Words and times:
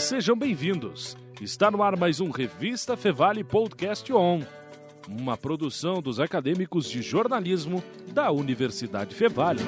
Sejam 0.00 0.34
bem-vindos. 0.34 1.14
Está 1.42 1.70
no 1.70 1.82
ar 1.82 1.94
mais 1.94 2.20
um 2.20 2.30
Revista 2.30 2.96
Fevale 2.96 3.44
Podcast 3.44 4.10
On, 4.12 4.40
uma 5.06 5.36
produção 5.36 6.00
dos 6.00 6.18
acadêmicos 6.18 6.88
de 6.88 7.02
jornalismo 7.02 7.84
da 8.12 8.32
Universidade 8.32 9.14
Fevale. 9.14 9.60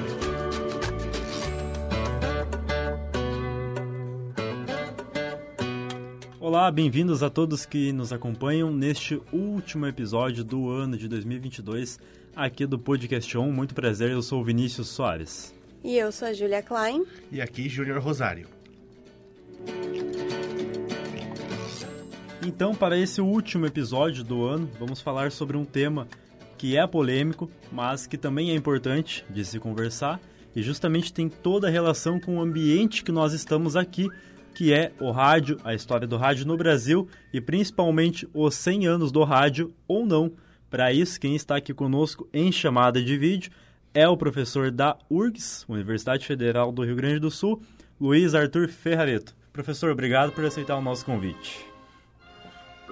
Olá, 6.39 6.69
bem-vindos 6.71 7.21
a 7.21 7.29
todos 7.29 7.65
que 7.65 7.93
nos 7.93 8.11
acompanham 8.11 8.71
neste 8.71 9.21
último 9.31 9.85
episódio 9.85 10.43
do 10.43 10.69
ano 10.69 10.97
de 10.97 11.07
2022 11.07 11.99
aqui 12.35 12.65
do 12.65 12.79
Podcast 12.79 13.37
On. 13.37 13.51
Muito 13.51 13.75
prazer, 13.75 14.11
eu 14.11 14.21
sou 14.21 14.41
o 14.41 14.43
Vinícius 14.43 14.87
Soares. 14.87 15.53
E 15.83 15.95
eu 15.95 16.11
sou 16.11 16.27
a 16.27 16.33
Julia 16.33 16.63
Klein. 16.63 17.05
E 17.31 17.39
aqui, 17.39 17.69
Júnior 17.69 18.01
Rosário. 18.01 18.47
Então, 22.45 22.75
para 22.75 22.97
esse 22.97 23.21
último 23.21 23.65
episódio 23.65 24.21
do 24.21 24.43
ano, 24.43 24.69
vamos 24.77 24.99
falar 24.99 25.31
sobre 25.31 25.55
um 25.55 25.63
tema 25.63 26.07
que 26.57 26.75
é 26.75 26.85
polêmico, 26.85 27.49
mas 27.71 28.05
que 28.05 28.17
também 28.17 28.51
é 28.51 28.55
importante 28.55 29.23
de 29.29 29.45
se 29.45 29.59
conversar 29.59 30.19
e 30.53 30.61
justamente 30.61 31.13
tem 31.13 31.29
toda 31.29 31.67
a 31.67 31.71
relação 31.71 32.19
com 32.19 32.37
o 32.37 32.41
ambiente 32.41 33.03
que 33.03 33.13
nós 33.13 33.31
estamos 33.31 33.77
aqui, 33.77 34.09
que 34.53 34.73
é 34.73 34.91
o 34.99 35.09
rádio, 35.09 35.57
a 35.63 35.73
história 35.73 36.05
do 36.05 36.17
rádio 36.17 36.45
no 36.45 36.57
Brasil 36.57 37.07
e 37.31 37.39
principalmente 37.39 38.27
os 38.33 38.55
100 38.55 38.87
anos 38.87 39.11
do 39.11 39.23
rádio 39.23 39.73
ou 39.87 40.05
não. 40.05 40.33
Para 40.69 40.91
isso, 40.91 41.19
quem 41.21 41.35
está 41.35 41.55
aqui 41.55 41.73
conosco 41.73 42.27
em 42.33 42.51
chamada 42.51 43.01
de 43.01 43.17
vídeo 43.17 43.51
é 43.93 44.07
o 44.07 44.17
professor 44.17 44.69
da 44.69 44.97
URGS, 45.09 45.65
Universidade 45.69 46.25
Federal 46.25 46.73
do 46.73 46.83
Rio 46.83 46.95
Grande 46.95 47.19
do 47.19 47.31
Sul, 47.31 47.61
Luiz 47.99 48.35
Arthur 48.35 48.67
Ferrareto. 48.67 49.33
Professor, 49.53 49.91
obrigado 49.91 50.33
por 50.33 50.43
aceitar 50.43 50.75
o 50.75 50.81
nosso 50.81 51.05
convite. 51.05 51.72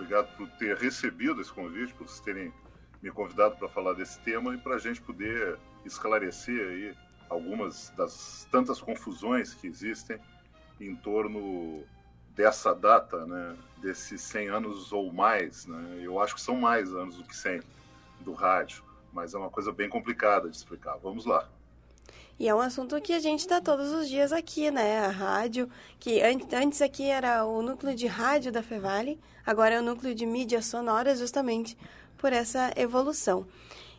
Obrigado 0.01 0.35
por 0.35 0.49
ter 0.57 0.75
recebido 0.77 1.39
esse 1.41 1.51
convite, 1.51 1.93
por 1.93 2.07
vocês 2.07 2.19
terem 2.21 2.53
me 3.01 3.11
convidado 3.11 3.55
para 3.57 3.69
falar 3.69 3.93
desse 3.93 4.19
tema 4.21 4.53
e 4.55 4.57
para 4.57 4.75
a 4.75 4.79
gente 4.79 5.01
poder 5.01 5.57
esclarecer 5.85 6.67
aí 6.67 6.95
algumas 7.29 7.89
das 7.91 8.47
tantas 8.51 8.81
confusões 8.81 9.53
que 9.53 9.67
existem 9.67 10.19
em 10.79 10.95
torno 10.95 11.83
dessa 12.35 12.73
data, 12.73 13.25
né, 13.25 13.55
desses 13.77 14.21
100 14.21 14.49
anos 14.49 14.91
ou 14.91 15.13
mais, 15.13 15.65
né? 15.65 15.99
Eu 16.01 16.19
acho 16.19 16.35
que 16.35 16.41
são 16.41 16.55
mais 16.55 16.93
anos 16.93 17.17
do 17.17 17.23
que 17.23 17.35
100 17.35 17.61
do 18.21 18.33
rádio 18.33 18.83
mas 19.13 19.33
é 19.33 19.37
uma 19.37 19.49
coisa 19.49 19.71
bem 19.71 19.89
complicada 19.89 20.49
de 20.49 20.55
explicar. 20.55 20.97
Vamos 20.97 21.25
lá. 21.25 21.47
E 22.41 22.47
é 22.47 22.55
um 22.55 22.59
assunto 22.59 22.99
que 22.99 23.13
a 23.13 23.19
gente 23.19 23.41
está 23.41 23.61
todos 23.61 23.91
os 23.91 24.09
dias 24.09 24.33
aqui, 24.33 24.71
né? 24.71 25.05
A 25.05 25.09
rádio, 25.09 25.69
que 25.99 26.19
antes 26.23 26.81
aqui 26.81 27.07
era 27.07 27.45
o 27.45 27.61
núcleo 27.61 27.95
de 27.95 28.07
rádio 28.07 28.51
da 28.51 28.63
Fevale, 28.63 29.19
agora 29.45 29.75
é 29.75 29.79
o 29.79 29.83
núcleo 29.83 30.15
de 30.15 30.25
mídia 30.25 30.59
sonora, 30.59 31.15
justamente 31.15 31.77
por 32.17 32.33
essa 32.33 32.73
evolução. 32.75 33.45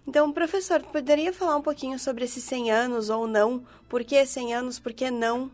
Então, 0.09 0.33
professor, 0.33 0.83
poderia 0.83 1.33
falar 1.33 1.55
um 1.55 1.63
pouquinho 1.63 2.01
sobre 2.01 2.25
esses 2.25 2.43
100 2.43 2.73
anos 2.73 3.11
ou 3.11 3.29
não? 3.29 3.65
Por 3.89 4.03
que 4.03 4.27
100 4.27 4.55
anos, 4.55 4.81
por 4.81 4.93
que 4.93 5.09
não? 5.09 5.49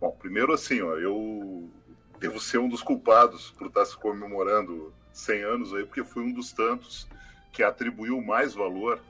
Bom, 0.00 0.10
primeiro 0.10 0.52
assim, 0.52 0.82
ó, 0.82 0.96
eu 0.96 1.70
devo 2.18 2.40
ser 2.40 2.58
um 2.58 2.68
dos 2.68 2.82
culpados 2.82 3.52
por 3.52 3.68
estar 3.68 3.84
se 3.84 3.96
comemorando 3.96 4.92
100 5.12 5.42
anos 5.44 5.72
aí, 5.72 5.84
porque 5.84 6.02
fui 6.02 6.24
um 6.24 6.32
dos 6.32 6.52
tantos 6.52 7.06
que 7.52 7.62
atribuiu 7.62 8.20
mais 8.20 8.54
valor 8.54 9.00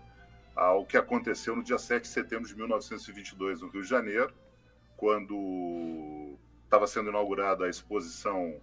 ao 0.54 0.84
que 0.84 0.96
aconteceu 0.96 1.56
no 1.56 1.62
dia 1.62 1.78
7 1.78 2.02
de 2.02 2.08
setembro 2.08 2.48
de 2.48 2.56
1922, 2.56 3.60
no 3.60 3.68
Rio 3.68 3.82
de 3.82 3.88
Janeiro, 3.88 4.32
quando 4.96 6.36
estava 6.64 6.86
sendo 6.86 7.10
inaugurada 7.10 7.64
a 7.64 7.68
exposição 7.68 8.60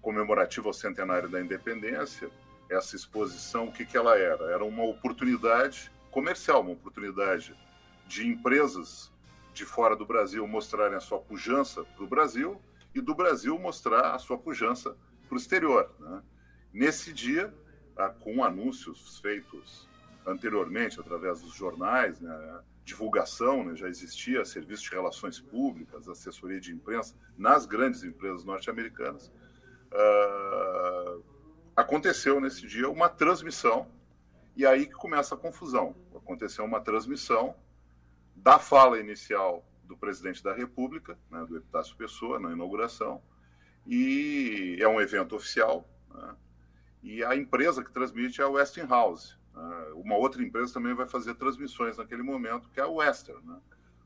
comemorativa 0.00 0.68
ao 0.68 0.72
centenário 0.72 1.28
da 1.28 1.40
independência. 1.40 2.30
Essa 2.68 2.96
exposição, 2.96 3.66
o 3.66 3.72
que, 3.72 3.84
que 3.84 3.96
ela 3.96 4.18
era? 4.18 4.44
Era 4.50 4.64
uma 4.64 4.84
oportunidade 4.84 5.90
comercial, 6.10 6.62
uma 6.62 6.72
oportunidade 6.72 7.54
de 8.06 8.26
empresas 8.26 9.12
de 9.52 9.64
fora 9.64 9.96
do 9.96 10.04
Brasil 10.04 10.46
mostrarem 10.46 10.96
a 10.96 11.00
sua 11.00 11.18
pujança 11.18 11.84
para 11.84 12.04
o 12.04 12.06
Brasil 12.06 12.60
e 12.94 13.00
do 13.00 13.14
Brasil 13.14 13.58
mostrar 13.58 14.14
a 14.14 14.18
sua 14.18 14.38
pujança 14.38 14.96
para 15.28 15.34
o 15.34 15.38
exterior. 15.38 15.90
Né? 15.98 16.22
Nesse 16.72 17.12
dia, 17.12 17.52
tá, 17.94 18.10
com 18.10 18.44
anúncios 18.44 19.18
feitos 19.18 19.88
anteriormente 20.26 20.98
através 20.98 21.40
dos 21.40 21.54
jornais, 21.54 22.20
né, 22.20 22.60
divulgação, 22.84 23.64
né, 23.64 23.76
já 23.76 23.88
existia 23.88 24.44
serviço 24.44 24.82
de 24.84 24.90
relações 24.90 25.40
públicas, 25.40 26.08
assessoria 26.08 26.60
de 26.60 26.72
imprensa 26.72 27.14
nas 27.38 27.64
grandes 27.64 28.02
empresas 28.02 28.44
norte-americanas. 28.44 29.32
Uh, 29.92 31.22
aconteceu 31.76 32.40
nesse 32.40 32.66
dia 32.66 32.90
uma 32.90 33.08
transmissão 33.08 33.88
e 34.56 34.66
aí 34.66 34.86
que 34.86 34.94
começa 34.94 35.34
a 35.34 35.38
confusão. 35.38 35.94
Aconteceu 36.14 36.64
uma 36.64 36.80
transmissão 36.80 37.54
da 38.34 38.58
fala 38.58 38.98
inicial 38.98 39.64
do 39.84 39.96
presidente 39.96 40.42
da 40.42 40.52
República, 40.52 41.16
né, 41.30 41.44
do 41.46 41.56
Epitácio 41.56 41.96
Pessoa, 41.96 42.40
na 42.40 42.50
inauguração, 42.50 43.22
e 43.86 44.76
é 44.80 44.88
um 44.88 45.00
evento 45.00 45.36
oficial. 45.36 45.88
Né, 46.12 46.36
e 47.02 47.24
a 47.24 47.36
empresa 47.36 47.84
que 47.84 47.92
transmite 47.92 48.40
é 48.40 48.44
a 48.44 48.48
Westinghouse. 48.48 49.36
Né? 49.56 49.92
Uma 49.94 50.16
outra 50.16 50.42
empresa 50.42 50.74
também 50.74 50.94
vai 50.94 51.08
fazer 51.08 51.34
transmissões 51.34 51.96
naquele 51.96 52.22
momento, 52.22 52.68
que 52.70 52.78
é 52.78 52.82
a 52.82 52.88
Western. 52.88 53.44
Né? 53.44 53.58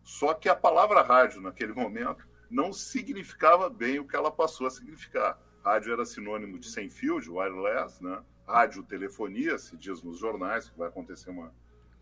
Só 0.05 0.33
que 0.33 0.49
a 0.49 0.55
palavra 0.55 1.03
rádio, 1.03 1.41
naquele 1.41 1.73
momento, 1.73 2.27
não 2.49 2.73
significava 2.73 3.69
bem 3.69 3.99
o 3.99 4.07
que 4.07 4.17
ela 4.17 4.31
passou 4.31 4.67
a 4.67 4.71
significar. 4.71 5.39
Rádio 5.63 5.93
era 5.93 6.07
sinônimo 6.07 6.59
de 6.59 6.69
sem 6.69 6.89
fio, 6.89 7.21
de 7.21 7.29
wireless, 7.29 8.03
né? 8.03 8.23
radiotelefonia, 8.47 9.59
se 9.59 9.77
diz 9.77 10.03
nos 10.03 10.19
jornais 10.19 10.69
que 10.69 10.79
vai 10.79 10.89
acontecer 10.89 11.31
uma 11.31 11.53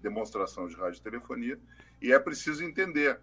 demonstração 0.01 0.67
de 0.69 0.77
radiotelefonia, 0.77 1.59
e 2.01 2.13
é 2.13 2.19
preciso 2.19 2.65
entender 2.65 3.21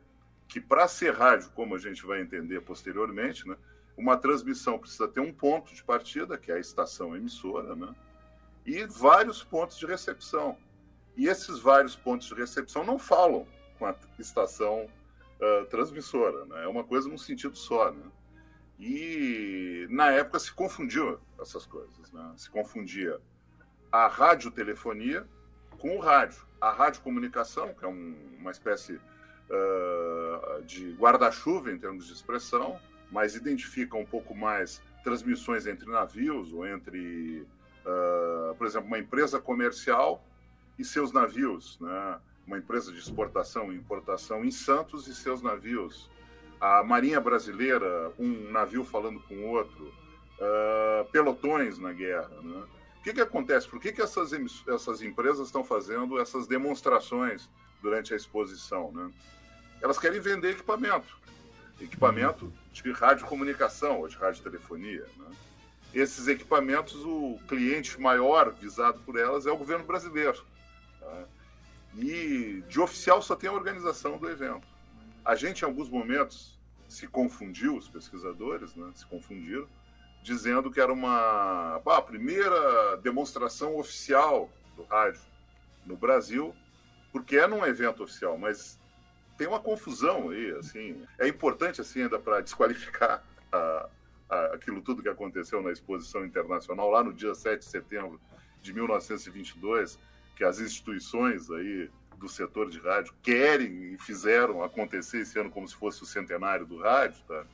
que 0.47 0.61
para 0.61 0.87
ser 0.87 1.13
rádio, 1.13 1.49
como 1.51 1.75
a 1.75 1.79
gente 1.79 2.05
vai 2.05 2.21
entender 2.21 2.61
posteriormente, 2.61 3.47
né, 3.47 3.57
uma 3.97 4.17
transmissão 4.17 4.77
precisa 4.77 5.07
ter 5.07 5.21
um 5.21 5.33
ponto 5.33 5.73
de 5.73 5.83
partida, 5.83 6.37
que 6.37 6.51
é 6.51 6.55
a 6.55 6.59
estação 6.59 7.15
emissora, 7.15 7.75
né? 7.75 7.95
E 8.65 8.85
vários 8.85 9.43
pontos 9.43 9.77
de 9.77 9.85
recepção. 9.85 10.57
E 11.15 11.27
esses 11.27 11.59
vários 11.59 11.95
pontos 11.95 12.27
de 12.27 12.33
recepção 12.33 12.83
não 12.83 12.99
falam 12.99 13.47
com 13.77 13.85
a 13.85 13.95
estação 14.19 14.89
uh, 15.39 15.65
transmissora, 15.65 16.45
né? 16.45 16.63
é 16.63 16.67
uma 16.67 16.83
coisa 16.83 17.07
num 17.07 17.17
sentido 17.17 17.55
só. 17.55 17.91
Né? 17.91 18.03
E 18.79 19.87
na 19.89 20.11
época 20.11 20.39
se 20.39 20.51
confundiu 20.51 21.19
essas 21.39 21.65
coisas, 21.65 22.11
né? 22.11 22.33
se 22.35 22.49
confundia 22.49 23.19
a 23.91 24.07
radiotelefonia 24.07 25.25
com 25.79 25.95
o 25.97 25.99
rádio. 25.99 26.43
A 26.59 26.71
radiocomunicação, 26.71 27.73
que 27.73 27.85
é 27.85 27.87
um, 27.87 28.15
uma 28.39 28.51
espécie 28.51 28.93
uh, 28.93 30.61
de 30.63 30.93
guarda-chuva 30.93 31.71
em 31.71 31.77
termos 31.77 32.07
de 32.07 32.13
expressão, 32.13 32.79
mas 33.11 33.35
identifica 33.35 33.95
um 33.95 34.05
pouco 34.05 34.33
mais 34.35 34.81
transmissões 35.03 35.67
entre 35.67 35.89
navios 35.89 36.51
ou 36.51 36.65
entre, 36.65 37.45
uh, 37.85 38.55
por 38.55 38.67
exemplo, 38.67 38.87
uma 38.87 38.99
empresa 38.99 39.39
comercial 39.39 40.23
e 40.77 40.83
seus 40.83 41.11
navios, 41.11 41.77
né? 41.79 42.19
uma 42.45 42.57
empresa 42.57 42.91
de 42.91 42.99
exportação 42.99 43.71
e 43.71 43.75
importação 43.75 44.43
em 44.43 44.51
Santos 44.51 45.07
e 45.07 45.15
seus 45.15 45.41
navios. 45.41 46.09
A 46.59 46.83
Marinha 46.83 47.19
Brasileira, 47.19 48.11
um 48.17 48.51
navio 48.51 48.83
falando 48.83 49.19
com 49.21 49.43
outro, 49.45 49.85
uh, 49.85 51.05
pelotões 51.11 51.77
na 51.77 51.91
guerra. 51.91 52.29
Né? 52.41 52.63
O 52.99 53.03
que, 53.03 53.13
que 53.13 53.21
acontece? 53.21 53.67
Por 53.67 53.79
que, 53.79 53.91
que 53.91 54.01
essas, 54.01 54.31
essas 54.67 55.01
empresas 55.01 55.47
estão 55.47 55.63
fazendo 55.63 56.19
essas 56.19 56.47
demonstrações 56.47 57.49
durante 57.81 58.13
a 58.13 58.17
exposição? 58.17 58.91
Né? 58.91 59.11
Elas 59.81 59.99
querem 59.99 60.19
vender 60.19 60.51
equipamento 60.51 61.25
equipamento 61.79 62.51
de 62.71 62.91
radiocomunicação 62.91 63.99
ou 63.99 64.07
de 64.07 64.15
radiotelefonia. 64.15 65.05
Né? 65.17 65.35
Esses 65.95 66.27
equipamentos, 66.27 66.93
o 67.05 67.39
cliente 67.47 67.99
maior 68.01 68.51
visado 68.51 68.99
por 69.05 69.17
elas 69.17 69.45
é 69.45 69.51
o 69.51 69.55
governo 69.55 69.85
brasileiro. 69.85 70.45
Tá? 70.99 71.23
E 71.95 72.61
de 72.67 72.81
oficial 72.81 73.21
só 73.21 73.33
tem 73.33 73.49
a 73.49 73.53
organização 73.53 74.17
do 74.17 74.29
evento. 74.29 74.67
A 75.23 75.35
gente, 75.35 75.61
em 75.61 75.65
alguns 75.65 75.87
momentos, 75.87 76.59
se 76.89 77.07
confundiu, 77.07 77.77
os 77.77 77.87
pesquisadores 77.87 78.75
né, 78.75 78.91
se 78.93 79.05
confundiram, 79.05 79.69
dizendo 80.21 80.69
que 80.69 80.81
era 80.81 80.91
uma 80.91 81.81
a 81.85 82.01
primeira 82.01 82.97
demonstração 82.97 83.77
oficial 83.77 84.49
do 84.75 84.83
rádio 84.83 85.21
no 85.85 85.95
Brasil, 85.95 86.53
porque 87.13 87.37
é 87.37 87.47
num 87.47 87.65
evento 87.65 88.03
oficial, 88.03 88.37
mas 88.37 88.77
tem 89.37 89.47
uma 89.47 89.61
confusão 89.61 90.29
aí, 90.29 90.51
assim. 90.59 91.05
É 91.17 91.25
importante, 91.25 91.79
assim, 91.79 92.01
ainda 92.01 92.19
para 92.19 92.41
desqualificar 92.41 93.23
a, 93.49 93.87
aquilo 94.29 94.81
tudo 94.81 95.01
que 95.01 95.09
aconteceu 95.09 95.61
na 95.61 95.71
exposição 95.71 96.25
internacional 96.25 96.89
lá 96.89 97.03
no 97.03 97.13
dia 97.13 97.35
7 97.35 97.59
de 97.59 97.65
setembro 97.65 98.19
de 98.61 98.73
1922, 98.73 99.99
que 100.35 100.43
as 100.43 100.59
instituições 100.59 101.49
aí 101.51 101.89
do 102.17 102.27
setor 102.27 102.69
de 102.69 102.79
rádio 102.79 103.13
querem 103.21 103.93
e 103.93 103.97
fizeram 103.97 104.63
acontecer 104.63 105.19
esse 105.19 105.37
ano 105.37 105.51
como 105.51 105.67
se 105.67 105.75
fosse 105.75 106.01
o 106.01 106.05
centenário 106.05 106.65
do 106.65 106.79
rádio, 106.79 107.23
tá? 107.27 107.45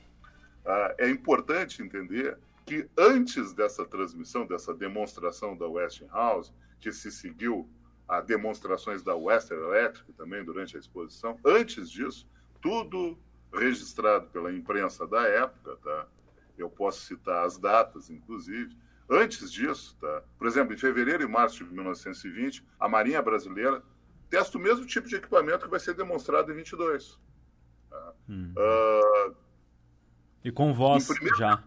ah, 0.65 0.95
é 0.97 1.09
importante 1.09 1.81
entender 1.81 2.38
que 2.65 2.88
antes 2.97 3.53
dessa 3.53 3.85
transmissão, 3.85 4.45
dessa 4.45 4.74
demonstração 4.74 5.57
da 5.57 5.67
Westinghouse, 5.67 6.53
que 6.79 6.91
se 6.91 7.12
seguiu 7.12 7.67
a 8.07 8.21
demonstrações 8.21 9.03
da 9.03 9.15
Western 9.15 9.63
Electric 9.63 10.13
também 10.13 10.44
durante 10.44 10.75
a 10.75 10.79
exposição, 10.79 11.39
antes 11.45 11.89
disso, 11.89 12.27
tudo 12.62 13.17
registrado 13.53 14.27
pela 14.27 14.51
imprensa 14.53 15.06
da 15.07 15.27
época, 15.27 15.77
tá? 15.83 16.07
Eu 16.62 16.69
posso 16.69 17.02
citar 17.02 17.46
as 17.46 17.58
datas, 17.58 18.10
inclusive. 18.10 18.75
Antes 19.10 19.52
disso, 19.52 19.98
tá? 20.00 20.24
Por 20.38 20.48
exemplo, 20.48 20.74
em 20.74 20.78
fevereiro 20.78 21.24
e 21.24 21.28
março 21.28 21.66
de 21.66 21.74
1920, 21.74 22.66
a 22.80 22.88
Marinha 22.88 23.22
Brasileira 23.22 23.84
testa 24.30 24.58
o 24.58 24.62
mesmo 24.62 24.86
tipo 24.86 25.08
de 25.08 25.16
equipamento 25.16 25.66
que 25.66 25.72
vai 25.72 25.80
ser 25.80 25.94
demonstrado 25.94 26.52
em 26.52 26.56
22. 26.56 27.19
Tá? 27.90 28.13
Hum. 28.30 28.54
Uh, 28.56 29.36
e 30.44 30.52
com 30.52 30.74
voz 30.74 31.08
primeiro... 31.08 31.38
já. 31.38 31.62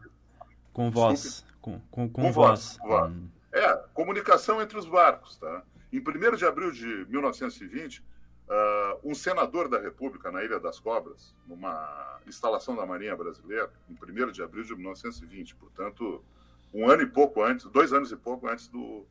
Com 0.73 0.91
voz. 0.91 1.45
Com, 1.61 1.79
com, 1.91 2.09
com, 2.09 2.23
com, 2.23 2.33
voz. 2.33 2.79
voz. 2.83 3.13
Hum. 3.13 3.29
É, 3.53 3.77
comunicação 3.93 4.61
entre 4.61 4.79
os 4.79 4.87
barcos. 4.87 5.37
Tá? 5.37 5.63
Em 5.93 6.01
1 6.01 6.37
de 6.37 6.45
abril 6.45 6.73
de 6.73 7.07
1920, 7.09 8.03
uh, 8.49 9.01
um 9.03 9.15
senador 9.15 9.69
da 9.69 9.79
República 9.79 10.31
na 10.31 10.43
Ilha 10.43 10.59
das 10.59 10.79
Cobras, 10.79 11.35
numa 11.47 12.21
instalação 12.27 12.75
da 12.77 12.87
Marinha 12.87 13.17
Brasileira, 13.17 13.71
em 13.89 13.95
1 13.95 14.33
de 14.33 14.43
abril 14.43 14.65
de 14.65 14.75
1920, 14.75 15.55
portanto, 15.57 16.25
um 16.73 16.89
ano 16.89 17.03
e 17.03 17.07
pouco 17.07 17.43
antes, 17.43 17.67
dois 17.67 17.93
anos 17.93 18.11
e 18.11 18.17
pouco 18.17 18.49
antes 18.49 18.69
do, 18.69 19.05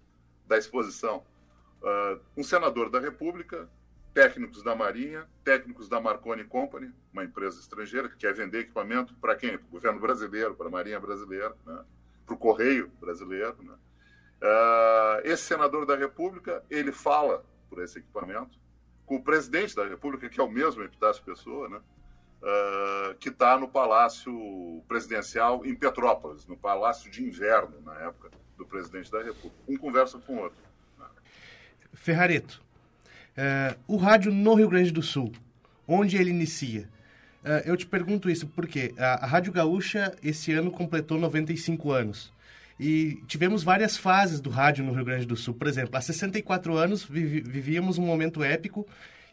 da 0.47 0.57
exposição. 0.57 1.23
Uh, 1.81 2.19
um 2.37 2.43
senador 2.43 2.89
da 2.89 2.99
República 2.99 3.69
técnicos 4.13 4.61
da 4.61 4.75
Marinha, 4.75 5.27
técnicos 5.43 5.89
da 5.89 5.99
Marconi 5.99 6.43
Company, 6.43 6.93
uma 7.11 7.23
empresa 7.23 7.59
estrangeira 7.59 8.07
que 8.07 8.15
quer 8.15 8.33
vender 8.33 8.59
equipamento 8.59 9.13
para 9.15 9.35
quem? 9.35 9.57
Para 9.57 9.67
o 9.67 9.71
governo 9.71 9.99
brasileiro, 9.99 10.53
para 10.55 10.67
a 10.67 10.71
Marinha 10.71 10.99
brasileira, 10.99 11.55
né? 11.65 11.83
para 12.25 12.35
o 12.35 12.37
Correio 12.37 12.91
brasileiro. 13.01 13.57
Né? 13.63 13.73
Uh, 13.73 15.21
esse 15.27 15.43
senador 15.43 15.85
da 15.85 15.95
República, 15.95 16.63
ele 16.69 16.91
fala 16.91 17.43
por 17.69 17.81
esse 17.81 17.99
equipamento 17.99 18.57
com 19.05 19.15
o 19.15 19.23
presidente 19.23 19.75
da 19.75 19.85
República, 19.85 20.29
que 20.29 20.39
é 20.39 20.43
o 20.43 20.49
mesmo 20.49 20.83
Epitácio 20.83 21.23
Pessoa, 21.23 21.69
né? 21.69 21.79
Uh, 22.41 23.15
que 23.15 23.29
está 23.29 23.57
no 23.57 23.69
Palácio 23.69 24.83
Presidencial 24.87 25.65
em 25.65 25.73
Petrópolis, 25.73 26.45
no 26.45 26.57
Palácio 26.57 27.09
de 27.09 27.23
Inverno, 27.23 27.79
na 27.85 27.93
época 28.01 28.31
do 28.57 28.65
presidente 28.65 29.09
da 29.09 29.23
República. 29.23 29.55
Um 29.65 29.77
conversa 29.77 30.19
com 30.19 30.35
o 30.35 30.41
outro. 30.41 30.57
Né? 30.99 31.05
Ferrareto, 31.93 32.61
Uh, 33.33 33.75
o 33.87 33.97
rádio 33.97 34.31
no 34.31 34.53
Rio 34.53 34.69
Grande 34.69 34.91
do 34.91 35.01
Sul, 35.01 35.31
onde 35.87 36.17
ele 36.17 36.29
inicia? 36.29 36.87
Uh, 37.43 37.65
eu 37.65 37.75
te 37.75 37.87
pergunto 37.87 38.29
isso 38.29 38.45
porque 38.47 38.93
a, 38.95 39.25
a 39.25 39.25
Rádio 39.25 39.51
Gaúcha 39.51 40.15
esse 40.23 40.53
ano 40.53 40.69
completou 40.69 41.19
95 41.19 41.91
anos. 41.91 42.31
E 42.85 43.23
tivemos 43.27 43.63
várias 43.63 43.95
fases 43.95 44.41
do 44.41 44.49
rádio 44.49 44.83
no 44.83 44.91
Rio 44.91 45.05
Grande 45.05 45.25
do 45.25 45.37
Sul. 45.37 45.53
Por 45.53 45.67
exemplo, 45.67 45.95
há 45.95 46.01
64 46.01 46.75
anos 46.75 47.05
vivíamos 47.05 47.97
um 47.97 48.05
momento 48.05 48.43
épico, 48.43 48.85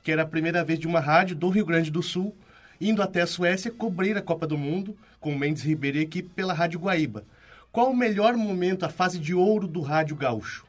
que 0.04 0.12
era 0.12 0.22
a 0.22 0.26
primeira 0.26 0.62
vez 0.62 0.78
de 0.78 0.86
uma 0.86 1.00
rádio 1.00 1.34
do 1.34 1.48
Rio 1.48 1.66
Grande 1.66 1.90
do 1.90 2.00
Sul 2.00 2.32
indo 2.80 3.02
até 3.02 3.22
a 3.22 3.26
Suécia 3.26 3.72
cobrir 3.72 4.16
a 4.16 4.22
Copa 4.22 4.46
do 4.46 4.56
Mundo 4.56 4.96
com 5.18 5.36
Mendes 5.36 5.64
Ribeiro 5.64 5.98
e 5.98 6.02
equipe 6.02 6.28
pela 6.28 6.52
Rádio 6.52 6.78
Guaíba. 6.78 7.24
Qual 7.72 7.90
o 7.90 7.96
melhor 7.96 8.36
momento, 8.36 8.84
a 8.84 8.88
fase 8.88 9.18
de 9.18 9.34
ouro 9.34 9.66
do 9.66 9.80
rádio 9.80 10.14
gaúcho? 10.14 10.64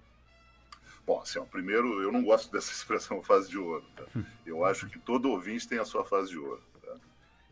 Bom, 1.06 1.22
assim, 1.22 1.38
ó, 1.38 1.44
primeiro, 1.44 2.02
eu 2.02 2.12
não 2.12 2.24
gosto 2.24 2.50
dessa 2.52 2.72
expressão 2.72 3.22
fase 3.22 3.48
de 3.48 3.60
ouro. 3.60 3.86
Tá? 3.96 4.06
Eu 4.44 4.66
acho 4.66 4.90
que 4.90 4.98
todo 4.98 5.30
ouvinte 5.30 5.68
tem 5.68 5.78
a 5.78 5.86
sua 5.86 6.04
fase 6.04 6.32
de 6.32 6.40
ouro. 6.40 6.64
Tá? 6.84 6.96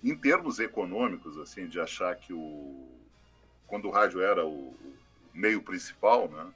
Em 0.04 0.16
termos 0.16 0.58
econômicos, 0.58 1.38
assim, 1.38 1.68
de 1.68 1.80
achar 1.80 2.16
que 2.16 2.34
o 2.34 2.88
quando 3.68 3.88
o 3.88 3.92
rádio 3.92 4.20
era 4.20 4.44
o 4.44 4.74
meio 5.34 5.62
principal, 5.62 6.28
né, 6.28 6.48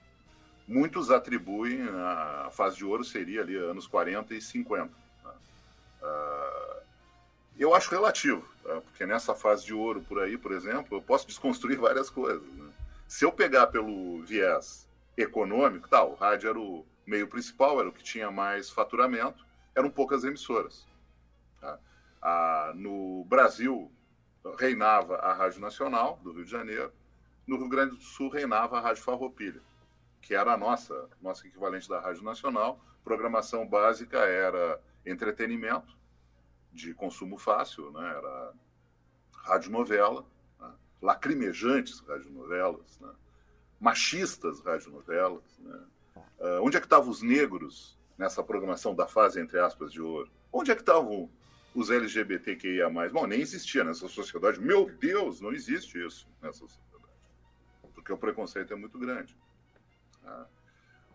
muitos 0.67 1.11
atribuem 1.11 1.81
a 1.81 2.49
fase 2.51 2.77
de 2.77 2.85
ouro 2.85 3.03
seria 3.03 3.41
ali 3.41 3.55
anos 3.55 3.87
40 3.87 4.33
e 4.33 4.41
50. 4.41 4.91
Tá? 5.23 5.35
Uh, 6.01 6.83
eu 7.57 7.75
acho 7.75 7.91
relativo, 7.91 8.47
tá? 8.63 8.81
porque 8.81 9.05
nessa 9.05 9.35
fase 9.35 9.65
de 9.65 9.73
ouro 9.73 10.01
por 10.01 10.19
aí, 10.19 10.37
por 10.37 10.51
exemplo, 10.51 10.97
eu 10.97 11.01
posso 11.01 11.27
desconstruir 11.27 11.77
várias 11.77 12.09
coisas. 12.09 12.47
Né? 12.53 12.71
Se 13.07 13.25
eu 13.25 13.31
pegar 13.31 13.67
pelo 13.67 14.21
viés 14.23 14.87
econômico, 15.17 15.87
tá, 15.87 16.03
o 16.03 16.15
rádio 16.15 16.49
era 16.49 16.59
o 16.59 16.85
meio 17.05 17.27
principal, 17.27 17.79
era 17.79 17.89
o 17.89 17.93
que 17.93 18.03
tinha 18.03 18.31
mais 18.31 18.69
faturamento, 18.69 19.45
eram 19.75 19.89
poucas 19.89 20.23
emissoras. 20.23 20.87
Tá? 21.59 21.77
Ah, 22.21 22.71
no 22.75 23.25
Brasil, 23.25 23.91
reinava 24.57 25.17
a 25.17 25.33
Rádio 25.33 25.59
Nacional, 25.59 26.19
do 26.23 26.31
Rio 26.31 26.45
de 26.45 26.51
Janeiro, 26.51 26.91
no 27.45 27.57
Rio 27.57 27.69
Grande 27.69 27.95
do 27.95 28.01
Sul 28.01 28.29
reinava 28.29 28.77
a 28.77 28.81
Rádio 28.81 29.03
Farroupilha, 29.03 29.61
que 30.21 30.33
era 30.33 30.53
a 30.53 30.57
nossa, 30.57 31.09
nossa 31.21 31.47
equivalente 31.47 31.89
da 31.89 31.99
Rádio 31.99 32.23
Nacional. 32.23 32.79
Programação 33.03 33.67
básica 33.67 34.19
era 34.19 34.79
entretenimento, 35.05 35.97
de 36.71 36.93
consumo 36.93 37.37
fácil, 37.37 37.91
né? 37.91 38.09
era 38.17 38.53
radionovela, 39.43 40.25
né? 40.59 40.71
lacrimejantes 41.01 41.99
radionovelas, 41.99 42.99
né? 42.99 43.11
machistas 43.79 44.61
radionovelas. 44.61 45.59
Né? 45.59 45.79
Uh, 46.39 46.63
onde 46.63 46.77
é 46.77 46.79
que 46.79 46.85
estavam 46.85 47.09
os 47.09 47.21
negros 47.21 47.99
nessa 48.17 48.41
programação 48.41 48.95
da 48.95 49.07
fase, 49.07 49.39
entre 49.39 49.59
aspas, 49.59 49.91
de 49.91 50.01
ouro? 50.01 50.31
Onde 50.51 50.71
é 50.71 50.75
que 50.75 50.81
estavam 50.81 51.29
os 51.75 51.89
LGBTQIA+. 51.89 52.89
Bom, 53.11 53.25
nem 53.25 53.41
existia 53.41 53.83
nessa 53.83 54.07
sociedade. 54.07 54.59
Meu 54.59 54.89
Deus, 54.89 55.41
não 55.41 55.51
existe 55.51 56.03
isso 56.05 56.27
nessa 56.41 56.59
sociedade. 56.59 56.92
Porque 58.03 58.11
o 58.11 58.17
preconceito 58.17 58.73
é 58.73 58.75
muito 58.75 58.99
grande. 58.99 59.33
Ah, 60.25 60.45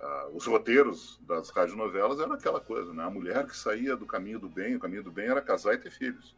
ah, 0.01 0.29
os 0.33 0.47
roteiros 0.47 1.21
das 1.21 1.51
radionovelas 1.51 2.19
eram 2.19 2.33
aquela 2.33 2.61
coisa, 2.61 2.95
né? 2.95 3.05
A 3.05 3.11
mulher 3.11 3.47
que 3.47 3.55
saía 3.55 3.95
do 3.95 4.07
caminho 4.07 4.39
do 4.39 4.49
bem, 4.49 4.75
o 4.75 4.81
caminho 4.81 5.03
do 5.03 5.11
bem 5.11 5.27
era 5.27 5.43
casar 5.43 5.75
e 5.75 5.79
ter 5.79 5.91
filhos. 5.91 6.35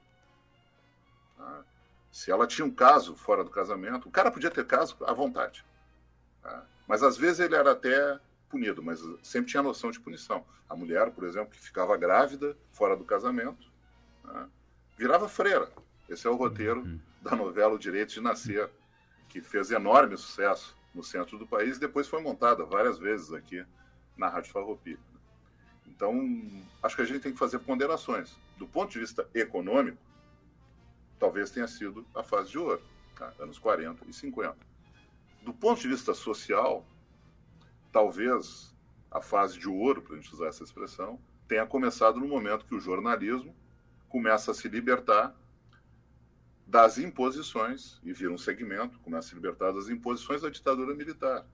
Ah, 1.39 1.63
se 2.11 2.33
ela 2.33 2.49
tinha 2.49 2.67
um 2.67 2.71
caso 2.71 3.15
fora 3.15 3.45
do 3.45 3.51
casamento, 3.51 4.09
o 4.09 4.11
cara 4.11 4.33
podia 4.33 4.51
ter 4.51 4.67
caso 4.67 4.97
à 5.05 5.13
vontade. 5.13 5.65
Tá? 6.43 6.67
Mas 6.89 7.05
às 7.05 7.17
vezes 7.17 7.39
ele 7.39 7.55
era 7.55 7.71
até 7.71 8.19
punido, 8.49 8.83
mas 8.83 9.01
sempre 9.23 9.53
tinha 9.53 9.63
noção 9.63 9.93
de 9.93 10.01
punição. 10.01 10.45
A 10.69 10.75
mulher, 10.75 11.13
por 11.13 11.23
exemplo, 11.23 11.51
que 11.51 11.61
ficava 11.61 11.97
grávida 11.97 12.57
fora 12.73 12.97
do 12.97 13.05
casamento, 13.05 13.71
né? 14.25 14.49
virava 14.99 15.29
freira. 15.29 15.71
Esse 16.09 16.27
é 16.27 16.31
o 16.31 16.35
roteiro 16.35 16.81
uhum. 16.81 16.99
da 17.23 17.37
novela 17.37 17.75
O 17.75 17.79
Direito 17.79 18.13
de 18.13 18.21
Nascer, 18.21 18.69
que 19.31 19.41
fez 19.41 19.71
enorme 19.71 20.17
sucesso 20.19 20.77
no 20.95 21.03
centro 21.03 21.39
do 21.39 21.47
país 21.47 21.79
e 21.79 21.81
depois 21.81 22.07
foi 22.07 22.21
montada 22.21 22.65
várias 22.65 22.99
vezes 22.99 23.33
aqui 23.33 23.65
na 24.17 24.29
Rádio 24.29 24.53
Farroupilha. 24.53 24.99
Então, 25.87 26.15
acho 26.83 26.97
que 26.97 27.03
a 27.03 27.07
gente 27.07 27.21
tem 27.21 27.33
que 27.33 27.39
fazer 27.39 27.61
ponderações. 27.61 28.37
Do 28.59 28.67
ponto 28.67 28.93
de 28.93 28.99
vista 28.99 29.27
econômico, 29.33 29.99
talvez 31.19 31.51
tenha 31.51 31.67
sido 31.67 32.05
a 32.15 32.23
fase 32.23 32.51
de 32.51 32.59
ouro, 32.59 32.83
tá? 33.17 33.33
anos 33.39 33.59
40 33.59 34.05
e 34.07 34.13
50 34.13 34.71
do 35.43 35.53
ponto 35.53 35.81
de 35.81 35.89
vista 35.89 36.15
social, 36.15 36.85
talvez 37.93 38.75
a 39.11 39.21
fase 39.21 39.59
de 39.59 39.69
ouro, 39.69 40.03
para 40.03 40.15
a 40.15 40.17
gente 40.17 40.33
usar 40.33 40.49
essa 40.49 40.63
expressão, 40.63 41.19
tenha 41.49 41.67
começado 41.67 42.21
no 42.21 42.29
momento 42.29 42.65
que 42.65 42.75
o 42.75 42.81
jornalismo 42.81 43.55
começa 44.09 44.51
a 44.51 44.55
se 44.55 44.69
libertar 44.69 45.35
das 46.71 46.99
imposições, 46.99 47.99
e 48.05 48.13
vira 48.13 48.33
um 48.33 48.39
segmento, 48.39 48.97
começa 49.01 49.27
a 49.27 49.29
se 49.31 49.35
libertar 49.35 49.73
das 49.73 49.89
imposições 49.89 50.43
da 50.43 50.49
ditadura 50.49 50.95
militar. 50.95 51.45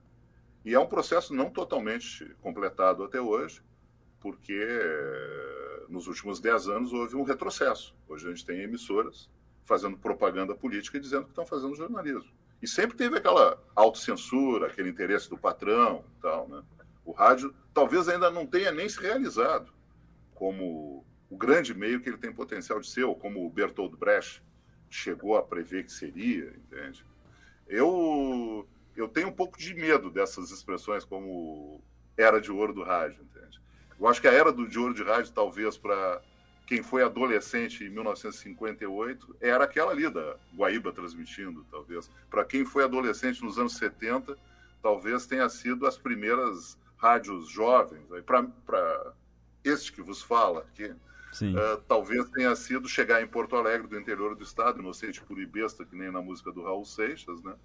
E 0.63 0.75
é 0.75 0.79
um 0.79 0.85
processo 0.85 1.33
não 1.33 1.49
totalmente 1.49 2.35
completado 2.39 3.03
até 3.03 3.19
hoje, 3.19 3.63
porque 4.19 4.63
nos 5.89 6.05
últimos 6.05 6.39
dez 6.39 6.67
anos 6.67 6.93
houve 6.93 7.15
um 7.15 7.23
retrocesso. 7.23 7.95
Hoje 8.07 8.27
a 8.27 8.29
gente 8.29 8.45
tem 8.45 8.61
emissoras 8.61 9.27
fazendo 9.65 9.97
propaganda 9.97 10.53
política 10.53 10.97
e 10.97 11.01
dizendo 11.01 11.23
que 11.23 11.31
estão 11.31 11.47
fazendo 11.47 11.75
jornalismo. 11.75 12.31
E 12.61 12.67
sempre 12.67 12.95
teve 12.95 13.17
aquela 13.17 13.59
autocensura, 13.75 14.67
aquele 14.67 14.89
interesse 14.89 15.27
do 15.27 15.37
patrão 15.37 16.05
tal, 16.21 16.47
né? 16.47 16.61
O 17.03 17.11
rádio 17.11 17.55
talvez 17.73 18.07
ainda 18.07 18.29
não 18.29 18.45
tenha 18.45 18.71
nem 18.71 18.87
se 18.87 19.01
realizado 19.01 19.73
como 20.35 21.03
o 21.27 21.37
grande 21.37 21.73
meio 21.73 22.01
que 22.01 22.07
ele 22.07 22.17
tem 22.17 22.31
potencial 22.31 22.79
de 22.79 22.87
ser, 22.87 23.03
ou 23.03 23.15
como 23.15 23.43
o 23.43 23.49
Bertold 23.49 23.97
Brecht 23.97 24.43
chegou 24.89 25.37
a 25.37 25.43
prever 25.43 25.85
que 25.85 25.91
seria, 25.91 26.53
entende? 26.55 27.05
Eu, 27.67 28.67
eu 28.95 29.07
tenho 29.07 29.27
um 29.27 29.33
pouco 29.33 29.57
de 29.57 29.73
medo 29.73 30.09
dessas 30.09 30.51
expressões 30.51 31.03
como 31.03 31.81
era 32.15 32.39
de 32.39 32.51
ouro 32.51 32.73
do 32.73 32.83
rádio, 32.83 33.21
entende? 33.23 33.59
Eu 33.99 34.07
acho 34.07 34.21
que 34.21 34.27
a 34.27 34.33
era 34.33 34.51
do, 34.51 34.67
de 34.67 34.79
ouro 34.79 34.93
de 34.93 35.03
rádio, 35.03 35.31
talvez, 35.33 35.77
para 35.77 36.21
quem 36.67 36.83
foi 36.83 37.01
adolescente 37.01 37.83
em 37.83 37.89
1958 37.89 39.37
era 39.39 39.63
aquela 39.63 39.91
ali 39.91 40.09
da 40.09 40.35
Guaíba 40.53 40.91
transmitindo, 40.91 41.65
talvez. 41.71 42.11
Para 42.29 42.43
quem 42.43 42.65
foi 42.65 42.83
adolescente 42.83 43.41
nos 43.41 43.57
anos 43.57 43.77
70, 43.77 44.37
talvez 44.81 45.25
tenha 45.25 45.47
sido 45.47 45.87
as 45.87 45.97
primeiras 45.97 46.77
rádios 46.97 47.47
jovens. 47.47 48.03
Para 48.25 49.13
este 49.63 49.93
que 49.93 50.01
vos 50.01 50.21
fala 50.21 50.61
aqui, 50.61 50.93
uh, 51.41 51.81
talvez 51.87 52.29
tenha 52.29 52.55
sido 52.55 52.87
chegar 52.87 53.21
em 53.21 53.27
Porto 53.27 53.55
Alegre, 53.55 53.87
do 53.87 53.99
interior 53.99 54.35
do 54.35 54.43
estado, 54.43 54.79
inocente 54.79 55.21
por 55.21 55.43
besta, 55.45 55.85
que 55.85 55.95
nem 55.95 56.11
na 56.11 56.21
música 56.21 56.51
do 56.51 56.63
Raul 56.63 56.85
Seixas, 56.85 57.41
né? 57.43 57.55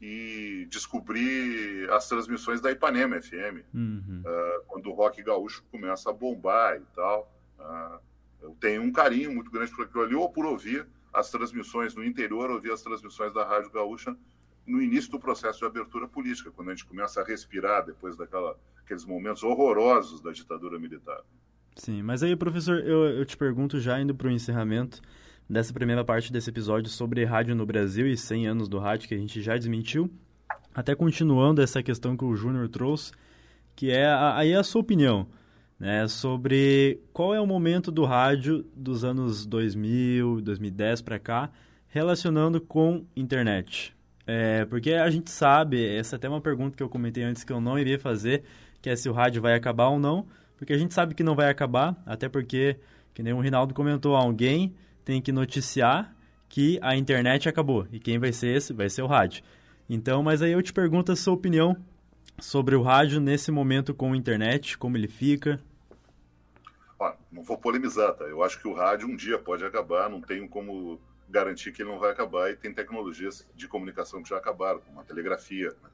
e 0.00 0.66
descobrir 0.68 1.90
as 1.90 2.08
transmissões 2.08 2.60
da 2.60 2.70
Ipanema 2.70 3.20
FM, 3.20 3.64
uhum. 3.72 4.22
uh, 4.24 4.64
quando 4.66 4.90
o 4.90 4.92
rock 4.92 5.22
gaúcho 5.22 5.64
começa 5.70 6.10
a 6.10 6.12
bombar 6.12 6.76
e 6.76 6.84
tal. 6.94 7.32
Uh, 7.58 7.98
eu 8.42 8.56
tenho 8.60 8.82
um 8.82 8.92
carinho 8.92 9.32
muito 9.32 9.50
grande 9.50 9.74
por 9.74 9.86
aquilo 9.86 10.04
ali, 10.04 10.14
ou 10.14 10.28
por 10.28 10.44
ouvir 10.44 10.86
as 11.12 11.30
transmissões 11.30 11.94
no 11.94 12.04
interior, 12.04 12.50
ouvir 12.50 12.72
as 12.72 12.82
transmissões 12.82 13.32
da 13.32 13.44
Rádio 13.46 13.70
Gaúcha 13.70 14.14
no 14.66 14.82
início 14.82 15.10
do 15.10 15.18
processo 15.18 15.60
de 15.60 15.64
abertura 15.64 16.06
política, 16.08 16.50
quando 16.50 16.70
a 16.70 16.74
gente 16.74 16.84
começa 16.84 17.22
a 17.22 17.24
respirar 17.24 17.86
depois 17.86 18.16
daqueles 18.16 19.04
momentos 19.06 19.42
horrorosos 19.42 20.20
da 20.20 20.32
ditadura 20.32 20.78
militar. 20.78 21.22
Sim, 21.76 22.02
mas 22.02 22.22
aí, 22.22 22.36
professor, 22.36 22.78
eu, 22.78 23.04
eu 23.04 23.24
te 23.24 23.36
pergunto, 23.36 23.80
já 23.80 24.00
indo 24.00 24.14
para 24.14 24.28
o 24.28 24.30
encerramento 24.30 25.00
dessa 25.48 25.72
primeira 25.72 26.04
parte 26.04 26.32
desse 26.32 26.50
episódio 26.50 26.88
sobre 26.88 27.24
rádio 27.24 27.54
no 27.54 27.66
Brasil 27.66 28.06
e 28.06 28.16
100 28.16 28.46
anos 28.46 28.68
do 28.68 28.78
rádio, 28.78 29.08
que 29.08 29.14
a 29.14 29.18
gente 29.18 29.42
já 29.42 29.56
desmentiu, 29.56 30.10
até 30.74 30.94
continuando 30.94 31.60
essa 31.60 31.82
questão 31.82 32.16
que 32.16 32.24
o 32.24 32.34
Júnior 32.36 32.68
trouxe, 32.68 33.12
que 33.74 33.90
é 33.90 34.06
aí 34.06 34.54
a 34.54 34.62
sua 34.62 34.80
opinião 34.80 35.26
né, 35.78 36.06
sobre 36.08 37.00
qual 37.12 37.34
é 37.34 37.40
o 37.40 37.46
momento 37.46 37.90
do 37.90 38.04
rádio 38.04 38.64
dos 38.74 39.04
anos 39.04 39.44
2000, 39.44 40.40
2010 40.40 41.02
para 41.02 41.18
cá, 41.18 41.50
relacionando 41.88 42.60
com 42.60 43.04
internet. 43.14 43.94
É, 44.26 44.64
porque 44.64 44.92
a 44.92 45.10
gente 45.10 45.30
sabe, 45.30 45.84
essa 45.84 46.14
é 46.14 46.16
até 46.16 46.28
uma 46.28 46.40
pergunta 46.40 46.76
que 46.76 46.82
eu 46.82 46.88
comentei 46.88 47.22
antes 47.22 47.44
que 47.44 47.52
eu 47.52 47.60
não 47.60 47.78
iria 47.78 47.98
fazer, 47.98 48.44
que 48.80 48.88
é 48.88 48.96
se 48.96 49.08
o 49.08 49.12
rádio 49.12 49.42
vai 49.42 49.54
acabar 49.54 49.88
ou 49.88 49.98
não, 49.98 50.26
porque 50.64 50.72
a 50.72 50.78
gente 50.78 50.94
sabe 50.94 51.14
que 51.14 51.22
não 51.22 51.34
vai 51.34 51.50
acabar, 51.50 51.94
até 52.06 52.26
porque, 52.26 52.78
que 53.12 53.22
nem 53.22 53.34
o 53.34 53.40
Rinaldo 53.40 53.74
comentou, 53.74 54.16
alguém 54.16 54.74
tem 55.04 55.20
que 55.20 55.30
noticiar 55.30 56.16
que 56.48 56.78
a 56.80 56.96
internet 56.96 57.46
acabou, 57.46 57.86
e 57.92 58.00
quem 58.00 58.18
vai 58.18 58.32
ser 58.32 58.56
esse? 58.56 58.72
Vai 58.72 58.88
ser 58.88 59.02
o 59.02 59.06
rádio. 59.06 59.44
Então, 59.90 60.22
mas 60.22 60.40
aí 60.40 60.52
eu 60.52 60.62
te 60.62 60.72
pergunto 60.72 61.12
a 61.12 61.16
sua 61.16 61.34
opinião 61.34 61.76
sobre 62.40 62.74
o 62.74 62.80
rádio 62.80 63.20
nesse 63.20 63.52
momento 63.52 63.92
com 63.92 64.14
a 64.14 64.16
internet, 64.16 64.78
como 64.78 64.96
ele 64.96 65.06
fica? 65.06 65.60
Não 67.30 67.42
vou 67.42 67.58
polemizar, 67.58 68.14
tá? 68.14 68.24
Eu 68.24 68.42
acho 68.42 68.58
que 68.58 68.66
o 68.66 68.72
rádio 68.72 69.06
um 69.06 69.14
dia 69.14 69.38
pode 69.38 69.66
acabar, 69.66 70.08
não 70.08 70.22
tenho 70.22 70.48
como 70.48 70.98
garantir 71.28 71.72
que 71.72 71.82
ele 71.82 71.90
não 71.90 71.98
vai 71.98 72.10
acabar 72.10 72.50
e 72.50 72.56
tem 72.56 72.72
tecnologias 72.72 73.46
de 73.54 73.68
comunicação 73.68 74.22
que 74.22 74.30
já 74.30 74.38
acabaram, 74.38 74.80
como 74.80 74.98
a 74.98 75.04
telegrafia, 75.04 75.68
né? 75.82 75.90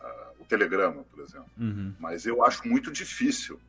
ah, 0.00 0.30
o 0.40 0.46
telegrama, 0.46 1.04
por 1.10 1.22
exemplo. 1.22 1.50
Uhum. 1.58 1.94
Mas 1.98 2.24
eu 2.24 2.42
acho 2.42 2.66
muito 2.66 2.90
difícil 2.90 3.60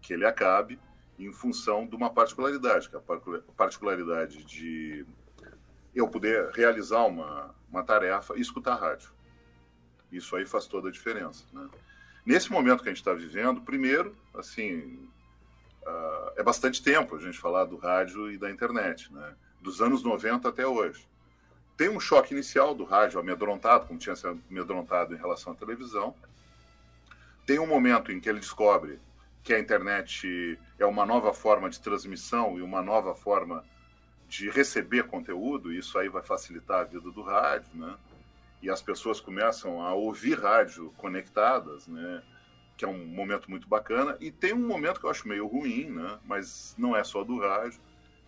que 0.00 0.12
ele 0.12 0.26
acabe 0.26 0.78
em 1.18 1.32
função 1.32 1.86
de 1.86 1.96
uma 1.96 2.10
particularidade, 2.10 2.88
que 2.88 2.96
é 2.96 2.98
a 2.98 3.52
particularidade 3.56 4.44
de 4.44 5.04
eu 5.94 6.08
poder 6.08 6.50
realizar 6.50 7.04
uma, 7.04 7.54
uma 7.70 7.82
tarefa 7.82 8.36
e 8.36 8.40
escutar 8.40 8.76
rádio. 8.76 9.10
Isso 10.12 10.36
aí 10.36 10.46
faz 10.46 10.66
toda 10.66 10.88
a 10.88 10.92
diferença. 10.92 11.44
Né? 11.52 11.68
Nesse 12.24 12.50
momento 12.50 12.82
que 12.82 12.88
a 12.88 12.92
gente 12.92 13.00
está 13.00 13.12
vivendo, 13.12 13.60
primeiro, 13.60 14.16
assim, 14.34 15.08
uh, 15.82 16.32
é 16.36 16.42
bastante 16.42 16.82
tempo 16.82 17.16
a 17.16 17.18
gente 17.18 17.38
falar 17.38 17.64
do 17.64 17.76
rádio 17.76 18.30
e 18.30 18.38
da 18.38 18.50
internet, 18.50 19.12
né? 19.12 19.34
dos 19.60 19.82
anos 19.82 20.02
90 20.02 20.48
até 20.48 20.66
hoje. 20.66 21.06
Tem 21.76 21.88
um 21.88 22.00
choque 22.00 22.32
inicial 22.32 22.74
do 22.74 22.84
rádio 22.84 23.20
amedrontado, 23.20 23.86
como 23.86 23.98
tinha 23.98 24.16
sido 24.16 24.40
amedrontado 24.50 25.14
em 25.14 25.18
relação 25.18 25.52
à 25.52 25.56
televisão. 25.56 26.14
Tem 27.46 27.58
um 27.58 27.66
momento 27.66 28.12
em 28.12 28.20
que 28.20 28.28
ele 28.28 28.40
descobre 28.40 29.00
que 29.42 29.54
a 29.54 29.58
internet 29.58 30.58
é 30.78 30.86
uma 30.86 31.06
nova 31.06 31.32
forma 31.32 31.70
de 31.70 31.80
transmissão 31.80 32.58
e 32.58 32.62
uma 32.62 32.82
nova 32.82 33.14
forma 33.14 33.64
de 34.28 34.50
receber 34.50 35.04
conteúdo, 35.04 35.72
isso 35.72 35.98
aí 35.98 36.08
vai 36.08 36.22
facilitar 36.22 36.80
a 36.80 36.84
vida 36.84 37.10
do 37.10 37.22
rádio, 37.22 37.70
né? 37.74 37.96
e 38.62 38.68
as 38.70 38.82
pessoas 38.82 39.20
começam 39.20 39.80
a 39.80 39.94
ouvir 39.94 40.38
rádio 40.38 40.92
conectadas, 40.96 41.86
né? 41.86 42.22
Que 42.76 42.84
é 42.84 42.88
um 42.88 43.06
momento 43.06 43.50
muito 43.50 43.68
bacana. 43.68 44.16
E 44.20 44.30
tem 44.30 44.52
um 44.52 44.66
momento 44.66 45.00
que 45.00 45.06
eu 45.06 45.10
acho 45.10 45.28
meio 45.28 45.46
ruim, 45.46 45.90
né? 45.90 46.18
Mas 46.24 46.74
não 46.76 46.96
é 46.96 47.04
só 47.04 47.22
do 47.22 47.38
rádio, 47.38 47.80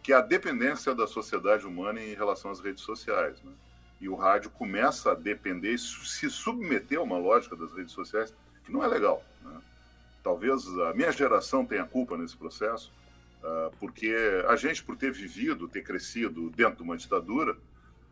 que 0.03 0.13
é 0.13 0.17
a 0.17 0.21
dependência 0.21 0.95
da 0.95 1.07
sociedade 1.07 1.67
humana 1.67 2.01
em 2.01 2.15
relação 2.15 2.51
às 2.51 2.61
redes 2.61 2.83
sociais, 2.83 3.43
né? 3.43 3.53
E 4.01 4.09
o 4.09 4.15
rádio 4.15 4.51
começa 4.51 5.13
a 5.13 5.15
depender, 5.15 5.77
se 5.79 6.31
submeter 6.31 6.99
a 6.99 7.03
uma 7.03 7.19
lógica 7.19 7.55
das 7.55 7.73
redes 7.73 7.93
sociais 7.93 8.35
que 8.65 8.73
não 8.73 8.83
é 8.83 8.87
legal? 8.87 9.23
Talvez 10.23 10.67
a 10.67 10.95
minha 10.95 11.13
geração 11.13 11.65
tenha 11.65 11.85
culpa 11.85 12.17
nesse 12.17 12.37
processo, 12.37 12.93
uh, 13.43 13.75
porque 13.79 14.15
a 14.49 14.57
gente, 14.57 14.83
por 14.83 14.97
ter 14.97 15.13
vivido, 15.13 15.69
ter 15.69 15.83
crescido 15.83 16.51
dentro 16.51 16.77
de 16.77 16.83
uma 16.83 16.97
ditadura, 16.97 17.57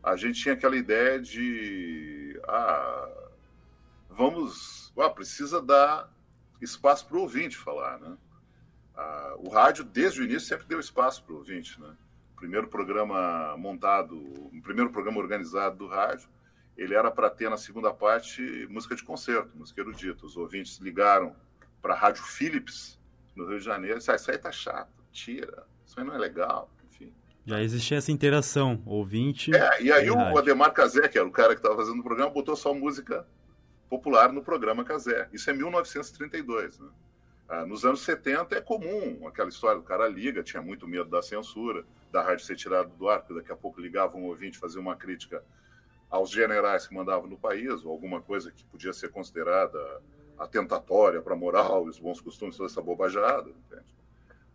a 0.03 0.17
gente 0.17 0.41
tinha 0.41 0.55
aquela 0.55 0.77
ideia 0.77 1.21
de 1.21 2.41
ah, 2.47 3.09
vamos, 4.11 4.93
ah, 4.99 5.11
precisa 5.11 5.61
dar 5.61 6.11
espaço 6.61 7.07
para 7.07 7.17
o 7.17 7.21
ouvinte 7.21 7.57
falar, 7.57 7.99
né? 7.99 8.17
Ah, 8.97 9.35
o 9.39 9.49
rádio 9.49 9.85
desde 9.85 10.21
o 10.21 10.25
início 10.25 10.49
sempre 10.49 10.67
deu 10.67 10.81
espaço 10.81 11.23
para 11.23 11.35
o 11.35 11.39
ouvinte, 11.39 11.81
né? 11.81 11.95
O 12.33 12.37
primeiro 12.37 12.69
programa 12.69 13.57
montado, 13.57 14.17
o 14.17 14.61
primeiro 14.63 14.91
programa 14.91 15.19
organizado 15.19 15.77
do 15.77 15.87
rádio, 15.87 16.29
ele 16.77 16.95
era 16.95 17.11
para 17.11 17.29
ter 17.29 17.51
na 17.51 17.57
segunda 17.57 17.93
parte 17.93 18.67
música 18.71 18.95
de 18.95 19.03
concerto, 19.03 19.57
música 19.57 19.81
erudita. 19.81 20.25
Os 20.25 20.37
ouvintes 20.37 20.79
ligaram 20.79 21.35
para 21.81 21.95
a 21.95 21.97
Rádio 21.97 22.23
Philips 22.23 22.99
no 23.37 23.47
Rio 23.47 23.59
de 23.59 23.65
Janeiro 23.65 23.97
e 23.97 23.99
disseram, 23.99 24.17
ah, 24.17 24.21
isso 24.21 24.31
aí 24.31 24.39
tá 24.39 24.53
chato, 24.53 25.05
tira, 25.13 25.65
isso 25.87 25.99
aí 25.99 26.07
não 26.07 26.15
é 26.15 26.19
legal. 26.19 26.71
Já 27.49 27.63
existia 27.63 27.97
essa 27.97 28.13
interação, 28.13 28.83
ouvinte. 28.85 29.57
É, 29.57 29.83
e 29.83 29.91
aí 29.91 30.11
o 30.11 30.37
Ademar 30.37 30.71
Cazé, 30.71 31.09
que 31.09 31.17
era 31.17 31.27
o 31.27 31.31
cara 31.31 31.55
que 31.55 31.61
estava 31.61 31.77
fazendo 31.77 32.01
o 32.01 32.05
programa, 32.05 32.31
botou 32.31 32.55
só 32.55 32.75
música 32.75 33.27
popular 33.89 34.31
no 34.31 34.43
programa 34.43 34.85
Cazé. 34.85 35.31
Isso 35.33 35.49
é 35.49 35.55
1932, 35.55 36.79
né? 36.79 36.89
Ah, 37.49 37.65
nos 37.65 37.87
anos 37.87 38.03
70 38.03 38.55
é 38.55 38.61
comum 38.61 39.27
aquela 39.27 39.49
história 39.49 39.79
do 39.79 39.83
cara 39.83 40.07
liga, 40.07 40.43
tinha 40.43 40.61
muito 40.61 40.87
medo 40.87 41.09
da 41.09 41.23
censura, 41.23 41.87
da 42.13 42.23
rádio 42.23 42.45
ser 42.45 42.55
tirada 42.55 42.91
do 42.91 43.09
ar, 43.09 43.21
porque 43.21 43.33
daqui 43.33 43.51
a 43.51 43.57
pouco 43.57 43.81
ligava 43.81 44.19
um 44.19 44.27
ouvinte 44.27 44.59
fazer 44.59 44.79
uma 44.79 44.95
crítica 44.95 45.43
aos 46.11 46.29
generais 46.29 46.87
que 46.87 46.95
mandavam 46.95 47.27
no 47.27 47.39
país, 47.39 47.83
ou 47.83 47.91
alguma 47.91 48.21
coisa 48.21 48.53
que 48.53 48.63
podia 48.65 48.93
ser 48.93 49.09
considerada 49.09 49.79
atentatória 50.39 51.21
para 51.21 51.35
a 51.35 51.37
moral 51.37 51.87
e 51.87 51.91
os 51.91 51.99
bons 51.99 52.21
costumes, 52.21 52.57
toda 52.57 52.71
essa 52.71 52.81
bobajada, 52.81 53.51
entende? 53.51 53.99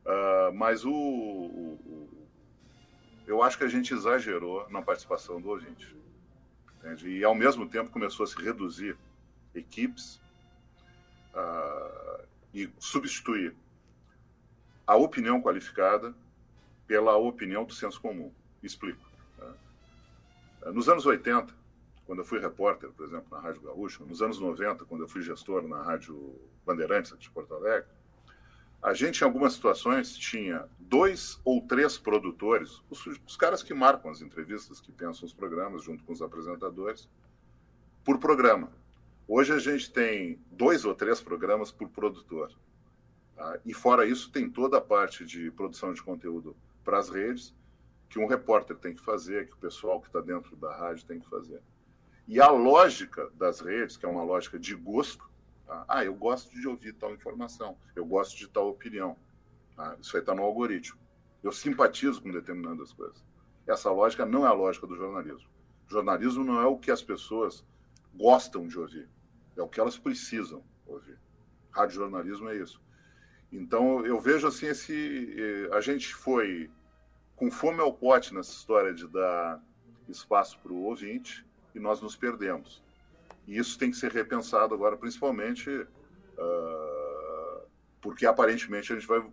Uh, 0.06 0.54
mas 0.54 0.84
o, 0.84 0.92
o, 0.92 2.10
eu 3.26 3.42
acho 3.42 3.58
que 3.58 3.64
a 3.64 3.70
gente 3.70 3.94
exagerou 3.94 4.70
na 4.70 4.82
participação 4.82 5.40
do 5.40 5.50
ouvinte. 5.50 5.96
Entende? 6.78 7.10
E, 7.10 7.24
ao 7.24 7.34
mesmo 7.34 7.68
tempo, 7.68 7.90
começou 7.90 8.26
a 8.26 8.28
se 8.28 8.36
reduzir 8.42 8.98
equipes 9.56 10.20
uh, 11.34 12.26
e 12.54 12.70
substituir 12.80 13.56
a 14.86 14.96
opinião 14.96 15.42
qualificada 15.42 16.14
pela 16.86 17.16
opinião 17.16 17.64
do 17.64 17.74
senso 17.74 18.00
comum. 18.02 18.32
Explico. 18.62 19.04
Tá? 19.38 20.72
Nos 20.72 20.90
anos 20.90 21.06
80, 21.06 21.54
quando 22.06 22.20
eu 22.20 22.26
fui 22.26 22.40
repórter, 22.40 22.90
por 22.92 23.06
exemplo, 23.06 23.28
na 23.32 23.40
Rádio 23.40 23.62
Gaúcha, 23.62 24.04
nos 24.04 24.22
anos 24.22 24.40
90, 24.40 24.86
quando 24.86 25.02
eu 25.02 25.08
fui 25.08 25.22
gestor 25.22 25.68
na 25.68 25.82
Rádio 25.82 26.36
Bandeirantes, 26.66 27.18
de 27.18 27.30
Porto 27.30 27.54
Alegre, 27.54 27.88
a 28.82 28.94
gente, 28.94 29.22
em 29.22 29.24
algumas 29.24 29.54
situações, 29.54 30.14
tinha 30.18 30.68
dois 30.78 31.40
ou 31.46 31.62
três 31.66 31.98
produtores, 31.98 32.82
os, 32.90 33.06
os, 33.08 33.38
caras 33.38 33.64
que 33.64 33.74
marcam 33.74 34.12
as 34.12 34.22
entrevistas, 34.22 34.82
que 34.82 34.92
pensam 34.92 35.26
os 35.26 35.34
programas, 35.34 35.84
junto 35.84 36.04
com 36.04 36.12
os 36.12 36.22
apresentadores, 36.22 37.08
por 38.04 38.20
programa. 38.20 38.70
Hoje 39.26 39.54
a 39.54 39.58
gente 39.58 39.90
tem 39.90 40.38
dois 40.52 40.84
ou 40.84 40.94
três 40.94 41.22
programas 41.22 41.72
por 41.72 41.88
produtor. 41.88 42.52
Tá? 43.38 43.58
E 43.66 43.74
fora 43.74 44.06
isso, 44.06 44.30
tem 44.30 44.50
toda 44.50 44.80
a 44.80 44.82
parte 44.82 45.26
de 45.26 45.50
produção 45.52 45.94
de 45.94 46.04
conteúdo 46.04 46.54
para 46.84 47.00
as 47.00 47.10
redes, 47.10 47.56
que 48.10 48.20
um 48.20 48.28
repórter 48.28 48.76
tem 48.76 48.94
que 48.94 49.02
fazer, 49.02 49.48
que 49.48 49.54
o 49.54 49.58
pessoal 49.58 50.02
que 50.02 50.08
está 50.08 50.20
dentro 50.20 50.58
da 50.58 50.76
rádio 50.76 51.06
tem 51.06 51.22
que 51.22 51.30
fazer. 51.30 51.62
E 52.28 52.40
a 52.40 52.50
lógica 52.50 53.30
das 53.36 53.60
redes, 53.60 53.98
que 53.98 54.06
é 54.06 54.10
uma 54.10 54.24
lógica 54.24 54.58
de 54.58 54.76
gosto, 54.76 55.30
Tá? 55.66 55.86
Ah, 55.88 56.06
eu 56.06 56.14
gosto 56.14 56.54
de 56.60 56.68
ouvir 56.68 56.94
tal 56.94 57.14
informação, 57.14 57.78
eu 57.96 58.06
gosto 58.06 58.38
de 58.38 58.48
tal 58.48 58.70
opinião. 58.70 59.18
Tá? 59.76 59.98
Isso 60.00 60.16
aí 60.16 60.22
está 60.22 60.36
no 60.36 60.44
algoritmo. 60.44 61.00
Eu 61.42 61.52
simpatizo 61.52 62.22
com 62.22 62.32
determinadas 62.32 62.94
coisas. 62.94 63.24
Essa 63.68 63.92
lógica 63.92 64.26
não 64.26 64.46
é 64.46 64.50
a 64.50 64.54
lógica 64.54 64.86
do 64.86 64.96
jornalismo. 64.96 65.50
jornalismo 65.88 66.44
não 66.44 66.62
é 66.62 66.66
o 66.66 66.78
que 66.78 66.92
as 66.92 67.02
pessoas 67.02 67.66
gostam 68.14 68.68
de 68.68 68.78
ouvir, 68.78 69.10
é 69.58 69.62
o 69.62 69.68
que 69.68 69.80
elas 69.80 69.98
precisam 69.98 70.64
ouvir. 70.86 71.18
Rádio 71.72 71.96
jornalismo 71.96 72.50
é 72.50 72.58
isso. 72.58 72.82
Então 73.52 74.06
eu 74.06 74.20
vejo 74.20 74.48
assim 74.48 74.68
esse 74.68 75.36
eh, 75.38 75.76
a 75.76 75.82
gente 75.82 76.14
foi 76.14 76.70
com 77.36 77.50
fome 77.50 77.80
ao 77.80 77.94
pote 77.94 78.34
nessa 78.34 78.52
história 78.52 78.94
de 78.94 79.08
dar 79.08 79.62
espaço 80.08 80.60
para 80.60 80.72
o 80.72 80.84
ouvinte 80.84 81.46
e 81.74 81.80
nós 81.80 82.02
nos 82.02 82.16
perdemos. 82.16 82.82
E 83.48 83.58
isso 83.58 83.78
tem 83.78 83.92
que 83.92 83.98
ser 83.98 84.12
repensado 84.12 84.74
agora, 84.74 84.96
principalmente 84.96 85.70
uh, 85.70 87.68
porque 88.02 88.26
aparentemente 88.26 88.92
a 88.92 88.96
gente 88.96 89.08
vai 89.08 89.24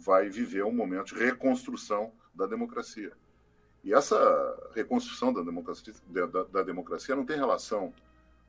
vai 0.00 0.28
viver 0.30 0.64
um 0.64 0.72
momento 0.72 1.14
de 1.14 1.22
reconstrução 1.22 2.12
da 2.34 2.46
democracia. 2.46 3.12
E 3.84 3.92
essa 3.92 4.70
reconstrução 4.74 5.32
da 5.32 5.42
democracia, 5.42 5.94
da, 6.06 6.44
da 6.44 6.62
democracia 6.62 7.14
não 7.14 7.24
tem 7.24 7.36
relação 7.36 7.92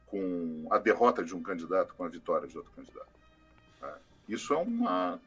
com 0.07 0.67
a 0.69 0.77
derrota 0.77 1.23
de 1.23 1.35
um 1.35 1.41
candidato 1.41 1.93
com 1.95 2.03
a 2.03 2.09
vitória 2.09 2.47
de 2.47 2.57
outro 2.57 2.71
candidato. 2.73 3.11
Né? 3.81 3.93
Isso 4.27 4.53
é 4.53 4.57
uma 4.57 5.21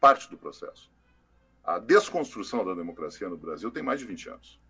parte 0.00 0.30
do 0.30 0.36
processo. 0.36 0.90
A 1.62 1.78
desconstrução 1.78 2.64
da 2.64 2.74
democracia 2.74 3.28
no 3.28 3.36
Brasil 3.36 3.70
tem 3.70 3.82
mais 3.82 4.00
de 4.00 4.06
20 4.06 4.30
anos. 4.30 4.60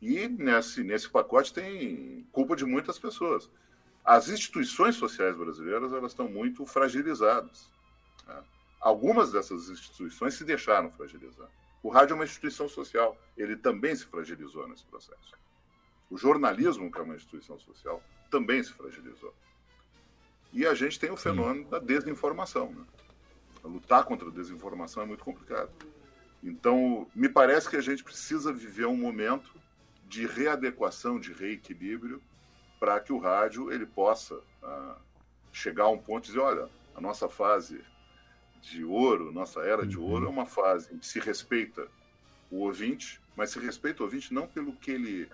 E 0.00 0.28
nesse, 0.28 0.82
nesse 0.82 1.08
pacote 1.08 1.52
tem 1.52 2.26
culpa 2.32 2.56
de 2.56 2.64
muitas 2.64 2.98
pessoas. 2.98 3.50
As 4.04 4.28
instituições 4.28 4.96
sociais 4.96 5.36
brasileiras 5.36 5.92
elas 5.92 6.12
estão 6.12 6.28
muito 6.28 6.64
fragilizadas. 6.64 7.70
Tá? 8.24 8.42
Algumas 8.80 9.30
dessas 9.30 9.68
instituições 9.68 10.34
se 10.34 10.44
deixaram 10.44 10.90
fragilizar. 10.90 11.48
O 11.82 11.90
rádio 11.90 12.14
é 12.14 12.16
uma 12.16 12.24
instituição 12.24 12.68
social, 12.68 13.16
ele 13.36 13.56
também 13.56 13.94
se 13.94 14.06
fragilizou 14.06 14.66
nesse 14.68 14.84
processo. 14.84 15.34
O 16.10 16.16
jornalismo, 16.16 16.90
que 16.90 16.98
é 16.98 17.02
uma 17.02 17.14
instituição 17.14 17.58
social, 17.58 18.02
também 18.30 18.62
se 18.62 18.72
fragilizou. 18.72 19.34
E 20.52 20.66
a 20.66 20.74
gente 20.74 20.98
tem 20.98 21.10
o 21.10 21.16
fenômeno 21.16 21.68
da 21.68 21.78
desinformação. 21.78 22.72
Né? 22.72 22.84
Lutar 23.62 24.04
contra 24.04 24.28
a 24.28 24.32
desinformação 24.32 25.02
é 25.02 25.06
muito 25.06 25.22
complicado. 25.22 25.70
Então, 26.42 27.06
me 27.14 27.28
parece 27.28 27.68
que 27.68 27.76
a 27.76 27.80
gente 27.82 28.02
precisa 28.02 28.52
viver 28.52 28.86
um 28.86 28.96
momento 28.96 29.59
de 30.10 30.26
readequação, 30.26 31.20
de 31.20 31.32
reequilíbrio, 31.32 32.20
para 32.80 32.98
que 32.98 33.12
o 33.12 33.18
rádio 33.18 33.72
ele 33.72 33.86
possa 33.86 34.40
ah, 34.60 34.96
chegar 35.52 35.84
a 35.84 35.88
um 35.88 35.98
ponto 35.98 36.24
e 36.24 36.26
dizer, 36.26 36.40
olha, 36.40 36.68
a 36.96 37.00
nossa 37.00 37.28
fase 37.28 37.80
de 38.60 38.84
ouro, 38.84 39.30
nossa 39.30 39.60
era 39.60 39.86
de 39.86 39.96
ouro, 39.96 40.24
é 40.24 40.28
uhum. 40.28 40.34
uma 40.34 40.46
fase 40.46 40.92
em 40.92 40.98
que 40.98 41.06
se 41.06 41.20
respeita 41.20 41.86
o 42.50 42.56
ouvinte, 42.56 43.20
mas 43.36 43.50
se 43.50 43.60
respeita 43.60 44.02
o 44.02 44.06
ouvinte 44.06 44.34
não 44.34 44.48
pelo 44.48 44.72
que 44.72 44.90
ele 44.90 45.28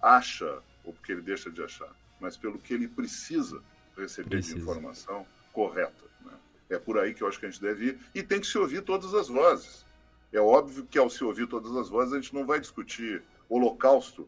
acha 0.00 0.62
ou 0.84 0.92
porque 0.92 1.10
ele 1.10 1.22
deixa 1.22 1.50
de 1.50 1.60
achar, 1.60 1.90
mas 2.20 2.36
pelo 2.36 2.60
que 2.60 2.72
ele 2.72 2.86
precisa 2.86 3.60
receber 3.98 4.28
precisa. 4.28 4.54
de 4.54 4.62
informação 4.62 5.26
correta. 5.52 6.04
Né? 6.24 6.32
É 6.70 6.78
por 6.78 6.96
aí 6.96 7.12
que 7.12 7.24
eu 7.24 7.26
acho 7.26 7.40
que 7.40 7.46
a 7.46 7.50
gente 7.50 7.60
deve 7.60 7.86
ir. 7.86 7.98
E 8.14 8.22
tem 8.22 8.40
que 8.40 8.46
se 8.46 8.56
ouvir 8.56 8.82
todas 8.82 9.12
as 9.14 9.26
vozes. 9.26 9.84
É 10.32 10.40
óbvio 10.40 10.86
que 10.86 10.96
ao 10.96 11.10
se 11.10 11.24
ouvir 11.24 11.48
todas 11.48 11.74
as 11.76 11.88
vozes, 11.88 12.14
a 12.14 12.20
gente 12.20 12.32
não 12.32 12.46
vai 12.46 12.60
discutir 12.60 13.22
holocausto 13.54 14.26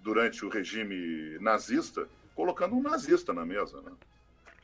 durante 0.00 0.44
o 0.44 0.50
regime 0.50 1.38
nazista, 1.38 2.06
colocando 2.34 2.74
um 2.74 2.82
nazista 2.82 3.32
na 3.32 3.44
mesa. 3.44 3.80
Né? 3.80 3.92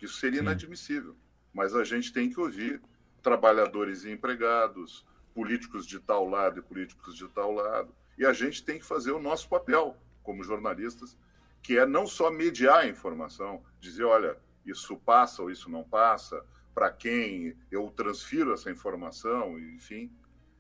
Isso 0.03 0.19
seria 0.19 0.41
inadmissível. 0.41 1.17
Mas 1.53 1.75
a 1.75 1.83
gente 1.83 2.12
tem 2.12 2.29
que 2.29 2.38
ouvir 2.38 2.81
trabalhadores 3.23 4.05
e 4.05 4.11
empregados, 4.11 5.07
políticos 5.35 5.87
de 5.87 5.99
tal 5.99 6.29
lado 6.29 6.59
e 6.59 6.62
políticos 6.62 7.17
de 7.17 7.26
tal 7.29 7.53
lado. 7.53 7.88
E 8.19 8.26
a 8.26 8.33
gente 8.33 8.62
tem 8.62 8.79
que 8.79 8.85
fazer 8.85 9.12
o 9.12 9.21
nosso 9.21 9.49
papel 9.49 9.97
como 10.23 10.45
jornalistas, 10.45 11.17
que 11.62 11.79
é 11.79 11.87
não 11.87 12.07
só 12.07 12.31
mediar 12.31 12.81
a 12.81 12.88
informação, 12.88 13.62
dizer, 13.81 14.05
olha, 14.05 14.37
isso 14.65 14.97
passa 14.97 15.43
ou 15.43 15.50
isso 15.50 15.71
não 15.71 15.83
passa, 15.83 16.45
para 16.75 16.91
quem 16.91 17.57
eu 17.71 17.91
transfiro 17.91 18.53
essa 18.53 18.71
informação, 18.71 19.59
enfim. 19.59 20.11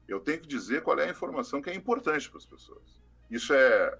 Eu 0.08 0.20
tenho 0.20 0.40
que 0.40 0.48
dizer 0.48 0.82
qual 0.82 0.98
é 0.98 1.04
a 1.04 1.10
informação 1.10 1.60
que 1.60 1.68
é 1.68 1.74
importante 1.74 2.30
para 2.30 2.38
as 2.38 2.46
pessoas. 2.46 3.05
Isso 3.30 3.52
é 3.52 3.98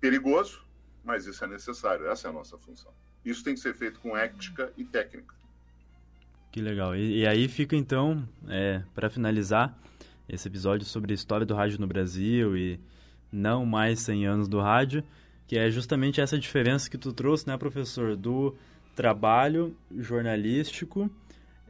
perigoso, 0.00 0.62
mas 1.04 1.26
isso 1.26 1.44
é 1.44 1.46
necessário, 1.46 2.06
essa 2.08 2.28
é 2.28 2.30
a 2.30 2.32
nossa 2.32 2.56
função. 2.58 2.92
Isso 3.24 3.42
tem 3.42 3.54
que 3.54 3.60
ser 3.60 3.74
feito 3.74 4.00
com 4.00 4.16
ética 4.16 4.72
e 4.76 4.84
técnica. 4.84 5.34
Que 6.52 6.60
legal. 6.60 6.94
E, 6.94 7.20
e 7.20 7.26
aí 7.26 7.48
fica 7.48 7.74
então, 7.74 8.26
é, 8.48 8.82
para 8.94 9.10
finalizar 9.10 9.76
esse 10.28 10.46
episódio 10.48 10.86
sobre 10.86 11.12
a 11.12 11.14
história 11.14 11.44
do 11.44 11.54
rádio 11.54 11.80
no 11.80 11.86
Brasil 11.86 12.56
e 12.56 12.78
não 13.32 13.66
mais 13.66 14.00
100 14.00 14.26
anos 14.26 14.48
do 14.48 14.60
rádio, 14.60 15.02
que 15.46 15.58
é 15.58 15.70
justamente 15.70 16.20
essa 16.20 16.38
diferença 16.38 16.88
que 16.88 16.96
tu 16.96 17.12
trouxe, 17.12 17.46
né, 17.46 17.56
professor, 17.56 18.16
do 18.16 18.54
trabalho 18.94 19.76
jornalístico, 19.96 21.10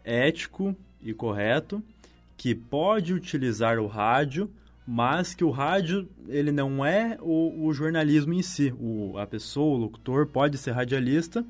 ético 0.05 0.77
e 1.03 1.15
correto, 1.15 1.83
que 2.37 2.55
pode 2.55 3.15
utilizar 3.15 3.79
o 3.79 3.87
rádio, 3.87 4.51
mas 4.87 5.35
que 5.35 5.45
o 5.45 5.51
rádio 5.51 6.09
ele 6.29 6.53
não 6.53 6.85
é 6.85 7.17
o, 7.21 7.67
o 7.67 7.73
jornalismo 7.73 8.35
em 8.35 8.43
si. 8.43 8.75
O, 8.79 9.17
a 9.19 9.27
pessoa, 9.27 9.77
o 9.77 9.81
locutor, 9.81 10.27
pode 10.27 10.59
ser 10.59 10.73
radialista, 10.73 11.45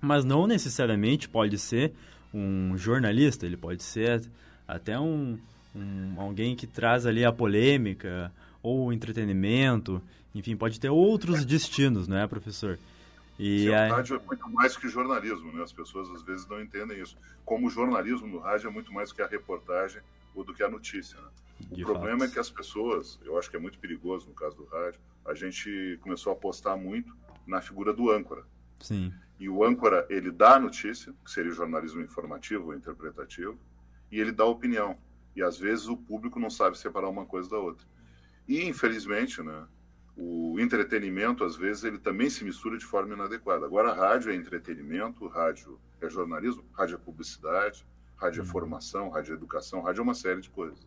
mas 0.00 0.24
não 0.24 0.46
necessariamente 0.46 1.28
pode 1.28 1.58
ser 1.58 1.92
um 2.34 2.76
jornalista, 2.76 3.46
ele 3.46 3.56
pode 3.56 3.82
ser 3.82 4.22
até 4.66 4.98
um, 4.98 5.38
um 5.74 6.20
alguém 6.20 6.56
que 6.56 6.66
traz 6.66 7.06
ali 7.06 7.24
a 7.24 7.32
polêmica, 7.32 8.32
ou 8.62 8.86
o 8.86 8.92
entretenimento, 8.92 10.02
enfim, 10.34 10.56
pode 10.56 10.80
ter 10.80 10.88
outros 10.88 11.44
destinos, 11.44 12.08
não 12.08 12.18
é, 12.18 12.26
professor? 12.26 12.78
E 13.38 13.64
Sim, 13.64 13.74
a... 13.74 13.88
rádio 13.88 14.16
é 14.16 14.26
muito 14.26 14.48
mais 14.50 14.76
que 14.76 14.88
jornalismo, 14.88 15.52
né? 15.52 15.62
As 15.62 15.72
pessoas 15.72 16.08
às 16.10 16.22
vezes 16.22 16.46
não 16.48 16.60
entendem 16.60 17.00
isso. 17.00 17.16
Como 17.44 17.66
o 17.66 17.70
jornalismo 17.70 18.26
no 18.26 18.38
rádio 18.38 18.68
é 18.68 18.70
muito 18.70 18.92
mais 18.92 19.12
que 19.12 19.22
a 19.22 19.26
reportagem 19.26 20.00
do 20.36 20.54
que 20.54 20.62
a 20.62 20.68
notícia. 20.68 21.20
Né? 21.20 21.28
O 21.70 21.74
De 21.74 21.84
problema 21.84 22.20
fato. 22.20 22.30
é 22.30 22.32
que 22.32 22.38
as 22.38 22.50
pessoas, 22.50 23.20
eu 23.24 23.38
acho 23.38 23.50
que 23.50 23.56
é 23.56 23.58
muito 23.58 23.78
perigoso 23.78 24.28
no 24.28 24.34
caso 24.34 24.56
do 24.56 24.64
rádio, 24.64 25.00
a 25.24 25.34
gente 25.34 25.98
começou 26.00 26.32
a 26.32 26.34
apostar 26.34 26.76
muito 26.76 27.14
na 27.46 27.60
figura 27.60 27.92
do 27.92 28.10
âncora. 28.10 28.44
Sim. 28.80 29.12
E 29.38 29.48
o 29.48 29.64
âncora, 29.64 30.06
ele 30.08 30.30
dá 30.30 30.56
a 30.56 30.60
notícia, 30.60 31.12
que 31.24 31.30
seria 31.30 31.50
o 31.50 31.54
jornalismo 31.54 32.00
informativo 32.00 32.66
ou 32.66 32.74
interpretativo, 32.74 33.58
e 34.10 34.20
ele 34.20 34.32
dá 34.32 34.44
a 34.44 34.48
opinião. 34.48 34.96
E 35.34 35.42
às 35.42 35.58
vezes 35.58 35.88
o 35.88 35.96
público 35.96 36.38
não 36.38 36.50
sabe 36.50 36.78
separar 36.78 37.08
uma 37.08 37.26
coisa 37.26 37.50
da 37.50 37.58
outra. 37.58 37.86
E, 38.46 38.64
infelizmente, 38.64 39.42
né, 39.42 39.66
o 40.16 40.58
entretenimento, 40.60 41.42
às 41.42 41.56
vezes, 41.56 41.84
ele 41.84 41.98
também 41.98 42.28
se 42.28 42.44
mistura 42.44 42.76
de 42.76 42.84
forma 42.84 43.14
inadequada. 43.14 43.64
Agora, 43.64 43.94
rádio 43.94 44.30
é 44.30 44.34
entretenimento, 44.34 45.26
rádio 45.26 45.80
é 46.00 46.08
jornalismo, 46.08 46.64
rádio 46.72 46.96
é 46.96 46.98
publicidade, 46.98 47.86
rádio 48.22 48.40
é 48.40 48.44
uhum. 48.44 48.50
formação, 48.50 49.10
rádio 49.10 49.32
é 49.32 49.36
educação, 49.36 49.82
rádio 49.82 50.00
é 50.00 50.02
uma 50.02 50.14
série 50.14 50.40
de 50.40 50.48
coisas. 50.48 50.78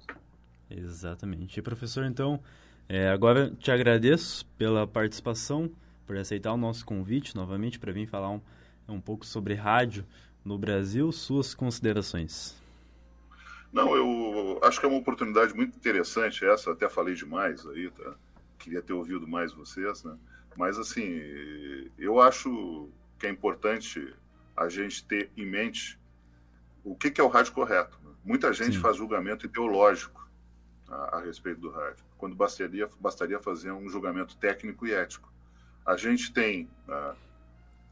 Exatamente. 0.69 1.59
E, 1.59 1.61
professor, 1.61 2.05
então, 2.05 2.41
é, 2.87 3.09
agora 3.09 3.51
te 3.59 3.69
agradeço 3.71 4.45
pela 4.57 4.87
participação, 4.87 5.69
por 6.07 6.15
aceitar 6.17 6.53
o 6.53 6.57
nosso 6.57 6.85
convite 6.85 7.35
novamente 7.35 7.77
para 7.77 7.91
vir 7.91 8.07
falar 8.07 8.29
um, 8.29 8.41
um 8.87 9.01
pouco 9.01 9.25
sobre 9.25 9.53
rádio 9.53 10.05
no 10.43 10.57
Brasil. 10.57 11.11
Suas 11.11 11.53
considerações. 11.53 12.55
Não, 13.73 13.93
eu 13.95 14.59
acho 14.63 14.79
que 14.79 14.85
é 14.85 14.89
uma 14.89 14.99
oportunidade 14.99 15.53
muito 15.53 15.75
interessante 15.75 16.45
essa, 16.45 16.71
até 16.71 16.87
falei 16.87 17.13
demais 17.13 17.65
aí, 17.67 17.89
tá? 17.89 18.15
Queria 18.57 18.81
ter 18.81 18.93
ouvido 18.93 19.27
mais 19.27 19.51
vocês, 19.51 20.03
né? 20.03 20.15
Mas, 20.55 20.77
assim, 20.77 21.19
eu 21.99 22.21
acho 22.21 22.89
que 23.19 23.27
é 23.27 23.29
importante 23.29 24.15
a 24.55 24.69
gente 24.69 25.03
ter 25.03 25.29
em 25.35 25.45
mente 25.45 25.99
o 26.85 26.95
que, 26.95 27.09
que 27.09 27.19
é 27.19 27.23
o 27.23 27.27
rádio 27.27 27.51
correto. 27.51 27.99
Né? 28.03 28.11
Muita 28.23 28.53
gente 28.53 28.75
Sim. 28.75 28.81
faz 28.81 28.95
julgamento 28.95 29.45
ideológico 29.45 30.29
a, 30.87 31.17
a, 31.17 31.19
respeito 31.19 31.59
do 31.59 31.71
rádio, 31.71 32.05
quando 32.17 32.35
bastaria, 32.35 32.87
bastaria 32.99 33.39
fazer 33.39 33.71
um 33.71 33.89
julgamento 33.89 34.37
técnico 34.37 34.85
e 34.85 34.93
ético. 34.93 35.33
A 35.83 35.97
gente 35.97 36.31
tem 36.31 36.69
uh, 36.87 37.15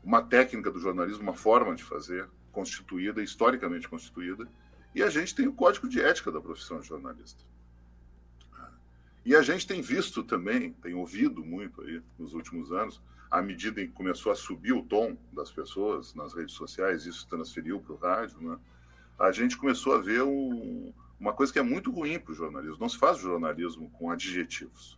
uma 0.03 0.21
técnica 0.21 0.69
do 0.69 0.79
jornalismo, 0.79 1.23
uma 1.23 1.33
forma 1.33 1.75
de 1.75 1.83
fazer, 1.83 2.29
constituída, 2.51 3.21
historicamente 3.21 3.89
constituída, 3.89 4.47
e 4.93 5.01
a 5.01 5.09
gente 5.09 5.33
tem 5.33 5.47
o 5.47 5.53
código 5.53 5.89
de 5.89 5.99
ética 5.99 6.31
da 6.31 6.39
profissão 6.39 6.79
de 6.79 6.87
jornalista. 6.87 7.43
E 9.25 9.35
a 9.35 9.41
gente 9.41 9.65
tem 9.65 9.81
visto 9.81 10.21
também, 10.21 10.73
tem 10.73 10.93
ouvido 10.93 11.43
muito 11.43 11.81
aí 11.81 12.01
nos 12.19 12.33
últimos 12.33 12.71
anos, 12.71 13.01
à 13.31 13.41
medida 13.41 13.81
em 13.81 13.87
que 13.87 13.93
começou 13.93 14.31
a 14.31 14.35
subir 14.35 14.73
o 14.73 14.83
tom 14.83 15.17
das 15.31 15.49
pessoas 15.49 16.13
nas 16.13 16.33
redes 16.33 16.53
sociais, 16.53 17.05
isso 17.05 17.27
transferiu 17.27 17.79
para 17.79 17.93
o 17.93 17.95
rádio, 17.95 18.41
né? 18.41 18.59
A 19.19 19.31
gente 19.31 19.57
começou 19.57 19.95
a 19.95 19.97
ver 19.99 20.23
um, 20.23 20.93
uma 21.19 21.33
coisa 21.33 21.51
que 21.53 21.59
é 21.59 21.63
muito 21.63 21.91
ruim 21.91 22.19
para 22.19 22.31
o 22.31 22.35
jornalismo. 22.35 22.77
Não 22.79 22.89
se 22.89 22.97
faz 22.97 23.17
jornalismo 23.17 23.89
com 23.91 24.11
adjetivos. 24.11 24.97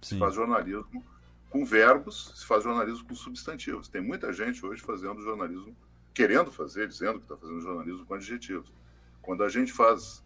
Sim. 0.00 0.14
Se 0.14 0.18
faz 0.18 0.34
jornalismo 0.34 1.04
com 1.50 1.64
verbos, 1.64 2.32
se 2.36 2.46
faz 2.46 2.64
jornalismo 2.64 3.06
com 3.06 3.14
substantivos. 3.14 3.88
Tem 3.88 4.00
muita 4.00 4.32
gente 4.32 4.64
hoje 4.64 4.82
fazendo 4.82 5.22
jornalismo, 5.22 5.74
querendo 6.12 6.50
fazer, 6.50 6.88
dizendo 6.88 7.18
que 7.18 7.24
está 7.24 7.36
fazendo 7.36 7.60
jornalismo 7.60 8.04
com 8.06 8.14
adjetivos. 8.14 8.72
Quando 9.22 9.42
a 9.42 9.48
gente 9.48 9.72
faz 9.72 10.22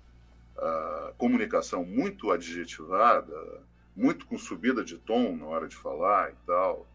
uh, 0.56 1.14
comunicação 1.16 1.84
muito 1.84 2.30
adjetivada, 2.30 3.62
muito 3.94 4.26
com 4.26 4.38
subida 4.38 4.84
de 4.84 4.96
tom 4.98 5.36
na 5.36 5.46
hora 5.46 5.68
de 5.68 5.76
falar 5.76 6.30
e 6.30 6.36
tal, 6.46 6.86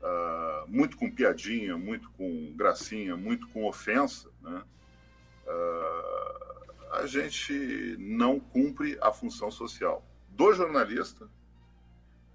uh, 0.00 0.68
muito 0.68 0.96
com 0.96 1.10
piadinha, 1.10 1.76
muito 1.76 2.10
com 2.10 2.52
gracinha, 2.56 3.16
muito 3.16 3.48
com 3.48 3.64
ofensa, 3.64 4.28
né? 4.40 4.62
Uh, 5.52 6.92
a 6.92 7.06
gente 7.06 7.96
não 7.98 8.38
cumpre 8.38 8.98
a 9.00 9.12
função 9.12 9.50
social 9.50 10.04
do 10.28 10.52
jornalista 10.52 11.28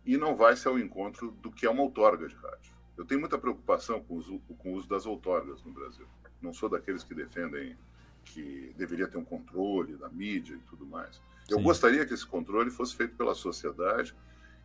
e 0.05 0.17
não 0.17 0.35
vai 0.35 0.55
ser 0.55 0.69
ao 0.69 0.79
encontro 0.79 1.31
do 1.31 1.51
que 1.51 1.65
é 1.65 1.69
uma 1.69 1.83
outorga 1.83 2.27
de 2.27 2.35
rádio. 2.35 2.73
Eu 2.97 3.05
tenho 3.05 3.19
muita 3.19 3.37
preocupação 3.37 4.03
com 4.03 4.15
o 4.15 4.17
uso, 4.17 4.39
com 4.57 4.73
o 4.73 4.75
uso 4.75 4.87
das 4.87 5.05
outorgas 5.05 5.63
no 5.63 5.71
Brasil. 5.71 6.07
Não 6.41 6.53
sou 6.53 6.69
daqueles 6.69 7.03
que 7.03 7.13
defendem 7.13 7.77
que 8.25 8.73
deveria 8.75 9.07
ter 9.07 9.17
um 9.17 9.23
controle 9.23 9.95
da 9.95 10.09
mídia 10.09 10.55
e 10.55 10.69
tudo 10.69 10.85
mais. 10.85 11.21
Eu 11.49 11.57
Sim. 11.57 11.63
gostaria 11.63 12.05
que 12.05 12.13
esse 12.13 12.25
controle 12.25 12.69
fosse 12.69 12.95
feito 12.95 13.15
pela 13.15 13.35
sociedade 13.35 14.15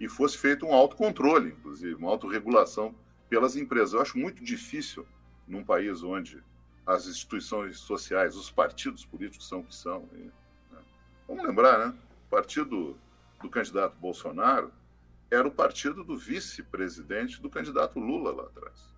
e 0.00 0.08
fosse 0.08 0.36
feito 0.36 0.66
um 0.66 0.72
autocontrole, 0.72 1.50
inclusive, 1.50 1.94
uma 1.94 2.10
autorregulação 2.10 2.94
pelas 3.28 3.56
empresas. 3.56 3.92
Eu 3.92 4.00
acho 4.00 4.18
muito 4.18 4.42
difícil, 4.42 5.06
num 5.46 5.62
país 5.62 6.02
onde 6.02 6.42
as 6.87 7.07
instituições 7.07 7.79
sociais, 7.79 8.37
os 8.37 8.51
partidos 8.51 9.05
políticos 9.05 9.49
são 9.49 9.61
o 9.61 9.64
que 9.64 9.75
são. 9.75 10.09
E, 10.12 10.16
né? 10.73 10.81
Vamos 11.29 11.45
lembrar, 11.45 11.79
né? 11.79 11.95
O 12.27 12.31
partido 12.31 12.97
do 13.40 13.49
candidato 13.49 13.97
Bolsonaro 13.99 14.73
era 15.31 15.47
o 15.47 15.51
partido 15.51 16.05
do 16.05 16.16
vice-presidente 16.16 17.40
do 17.40 17.49
candidato 17.49 17.99
Lula 17.99 18.33
lá 18.33 18.42
atrás. 18.45 18.92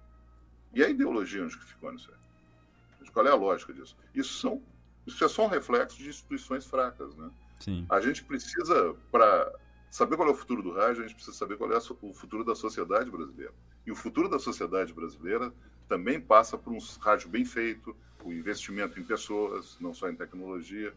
E 0.72 0.82
a 0.82 0.88
ideologia 0.88 1.44
onde 1.44 1.56
que 1.56 1.64
ficou 1.64 1.92
nisso 1.92 2.10
aí? 2.10 3.10
Qual 3.10 3.26
é 3.26 3.30
a 3.30 3.36
lógica 3.36 3.72
disso? 3.72 3.96
Isso, 4.12 4.40
são, 4.40 4.60
isso 5.06 5.24
é 5.24 5.28
só 5.28 5.44
um 5.44 5.48
reflexo 5.48 5.96
de 5.96 6.08
instituições 6.08 6.66
fracas, 6.66 7.14
né? 7.14 7.30
Sim. 7.60 7.86
A 7.88 8.00
gente 8.00 8.24
precisa, 8.24 8.96
para 9.12 9.52
saber 9.94 10.16
qual 10.16 10.28
é 10.28 10.32
o 10.32 10.34
futuro 10.34 10.60
do 10.60 10.72
rádio, 10.72 11.04
a 11.04 11.06
gente 11.06 11.14
precisa 11.14 11.36
saber 11.36 11.56
qual 11.56 11.70
é 11.70 11.78
o 11.78 12.12
futuro 12.12 12.42
da 12.42 12.56
sociedade 12.56 13.08
brasileira. 13.08 13.54
E 13.86 13.92
o 13.92 13.94
futuro 13.94 14.28
da 14.28 14.40
sociedade 14.40 14.92
brasileira 14.92 15.54
também 15.88 16.20
passa 16.20 16.58
por 16.58 16.72
um 16.72 16.78
rádio 16.98 17.28
bem 17.28 17.44
feito, 17.44 17.94
o 18.24 18.32
investimento 18.32 18.98
em 18.98 19.04
pessoas, 19.04 19.78
não 19.80 19.94
só 19.94 20.10
em 20.10 20.16
tecnologia, 20.16 20.92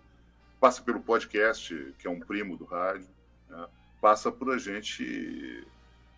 passa 0.59 0.81
pelo 0.81 0.99
podcast, 0.99 1.93
que 1.99 2.07
é 2.07 2.09
um 2.09 2.19
primo 2.19 2.57
do 2.57 2.65
rádio, 2.65 3.07
né? 3.47 3.67
passa 4.01 4.31
por 4.31 4.51
a 4.51 4.57
gente 4.57 5.63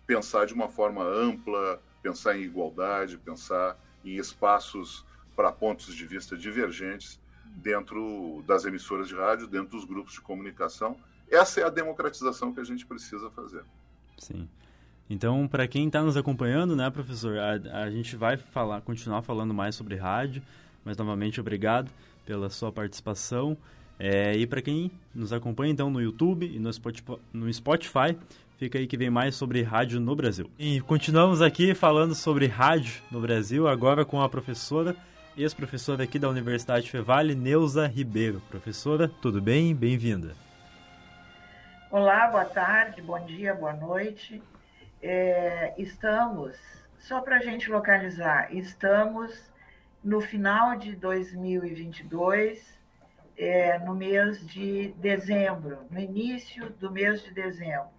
pensar 0.06 0.46
de 0.46 0.54
uma 0.54 0.70
forma 0.70 1.04
ampla, 1.04 1.82
pensar 2.02 2.38
em 2.38 2.44
igualdade, 2.44 3.18
pensar 3.18 3.78
em 4.02 4.16
espaços 4.16 5.04
para 5.36 5.52
pontos 5.52 5.94
de 5.94 6.06
vista 6.06 6.34
divergentes 6.34 7.20
dentro 7.44 8.42
das 8.46 8.64
emissoras 8.64 9.06
de 9.06 9.14
rádio, 9.14 9.46
dentro 9.46 9.72
dos 9.76 9.84
grupos 9.84 10.14
de 10.14 10.22
comunicação. 10.22 10.98
Essa 11.30 11.60
é 11.60 11.64
a 11.64 11.70
democratização 11.70 12.52
que 12.52 12.60
a 12.60 12.64
gente 12.64 12.84
precisa 12.84 13.30
fazer. 13.30 13.62
Sim. 14.18 14.48
Então, 15.08 15.48
para 15.48 15.66
quem 15.66 15.86
está 15.86 16.02
nos 16.02 16.16
acompanhando, 16.16 16.76
né, 16.76 16.88
professor, 16.88 17.36
a, 17.38 17.82
a, 17.82 17.90
gente 17.90 18.14
vai 18.16 18.36
falar, 18.36 18.80
continuar 18.80 19.22
falando 19.22 19.52
mais 19.52 19.74
sobre 19.74 19.96
rádio, 19.96 20.42
mas 20.84 20.96
novamente 20.96 21.40
obrigado 21.40 21.90
pela 22.24 22.48
sua 22.48 22.70
participação. 22.70 23.56
É, 23.98 24.36
e 24.36 24.46
para 24.46 24.62
quem 24.62 24.90
nos 25.14 25.32
acompanha 25.32 25.72
então 25.72 25.90
no 25.90 26.00
YouTube 26.00 26.46
e 26.46 26.58
no 26.58 27.52
Spotify, 27.52 28.16
fica 28.56 28.78
aí 28.78 28.86
que 28.86 28.96
vem 28.96 29.10
mais 29.10 29.34
sobre 29.34 29.62
rádio 29.62 29.98
no 29.98 30.14
Brasil. 30.14 30.48
E 30.58 30.80
continuamos 30.80 31.42
aqui 31.42 31.74
falando 31.74 32.14
sobre 32.14 32.46
rádio 32.46 33.02
no 33.10 33.20
Brasil, 33.20 33.66
agora 33.66 34.04
com 34.04 34.22
a 34.22 34.28
professora, 34.28 34.96
ex-professora 35.36 36.04
aqui 36.04 36.18
da 36.18 36.28
Universidade 36.28 36.88
Fevale, 36.88 37.34
Neuza 37.34 37.86
Ribeiro. 37.86 38.40
Professora, 38.48 39.10
tudo 39.20 39.40
bem? 39.42 39.74
Bem-vinda. 39.74 40.49
Olá, 41.92 42.28
boa 42.28 42.44
tarde, 42.44 43.02
bom 43.02 43.18
dia, 43.26 43.52
boa 43.52 43.72
noite 43.72 44.40
é, 45.02 45.74
estamos, 45.76 46.56
só 47.00 47.20
para 47.20 47.38
a 47.38 47.40
gente 47.40 47.68
localizar, 47.68 48.54
estamos 48.54 49.50
no 50.02 50.20
final 50.20 50.76
de 50.76 50.94
2022, 50.94 52.78
é, 53.36 53.76
no 53.80 53.92
mês 53.92 54.46
de 54.46 54.92
dezembro, 54.98 55.84
no 55.90 55.98
início 55.98 56.70
do 56.74 56.92
mês 56.92 57.24
de 57.24 57.32
dezembro. 57.32 57.90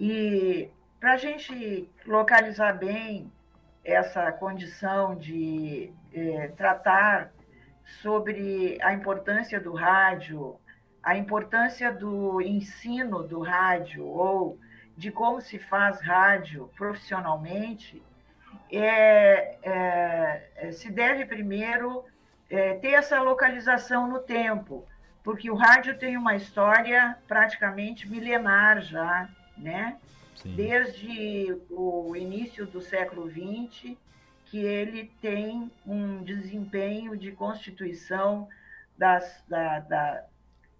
E 0.00 0.70
para 0.98 1.12
a 1.12 1.16
gente 1.18 1.90
localizar 2.06 2.78
bem 2.78 3.30
essa 3.84 4.32
condição 4.32 5.14
de 5.14 5.92
é, 6.14 6.48
tratar 6.56 7.30
sobre 8.00 8.78
a 8.80 8.94
importância 8.94 9.60
do 9.60 9.74
rádio, 9.74 10.58
a 11.06 11.16
importância 11.16 11.92
do 11.92 12.42
ensino 12.42 13.22
do 13.22 13.38
rádio 13.38 14.04
ou 14.04 14.58
de 14.96 15.12
como 15.12 15.40
se 15.40 15.56
faz 15.56 16.00
rádio 16.00 16.68
profissionalmente, 16.76 18.02
é, 18.72 19.56
é, 19.62 20.50
é, 20.56 20.72
se 20.72 20.90
deve 20.90 21.24
primeiro 21.24 22.04
é, 22.50 22.74
ter 22.74 22.94
essa 22.94 23.22
localização 23.22 24.08
no 24.08 24.18
tempo, 24.18 24.84
porque 25.22 25.48
o 25.48 25.54
rádio 25.54 25.96
tem 25.96 26.16
uma 26.16 26.34
história 26.34 27.16
praticamente 27.28 28.08
milenar 28.08 28.80
já, 28.80 29.28
né? 29.56 29.98
Sim. 30.34 30.56
Desde 30.56 31.56
o 31.70 32.16
início 32.16 32.66
do 32.66 32.80
século 32.80 33.30
XX, 33.30 33.96
que 34.46 34.58
ele 34.58 35.12
tem 35.20 35.70
um 35.86 36.24
desempenho 36.24 37.16
de 37.16 37.30
constituição 37.30 38.48
das, 38.98 39.44
da, 39.48 39.78
da, 39.80 40.24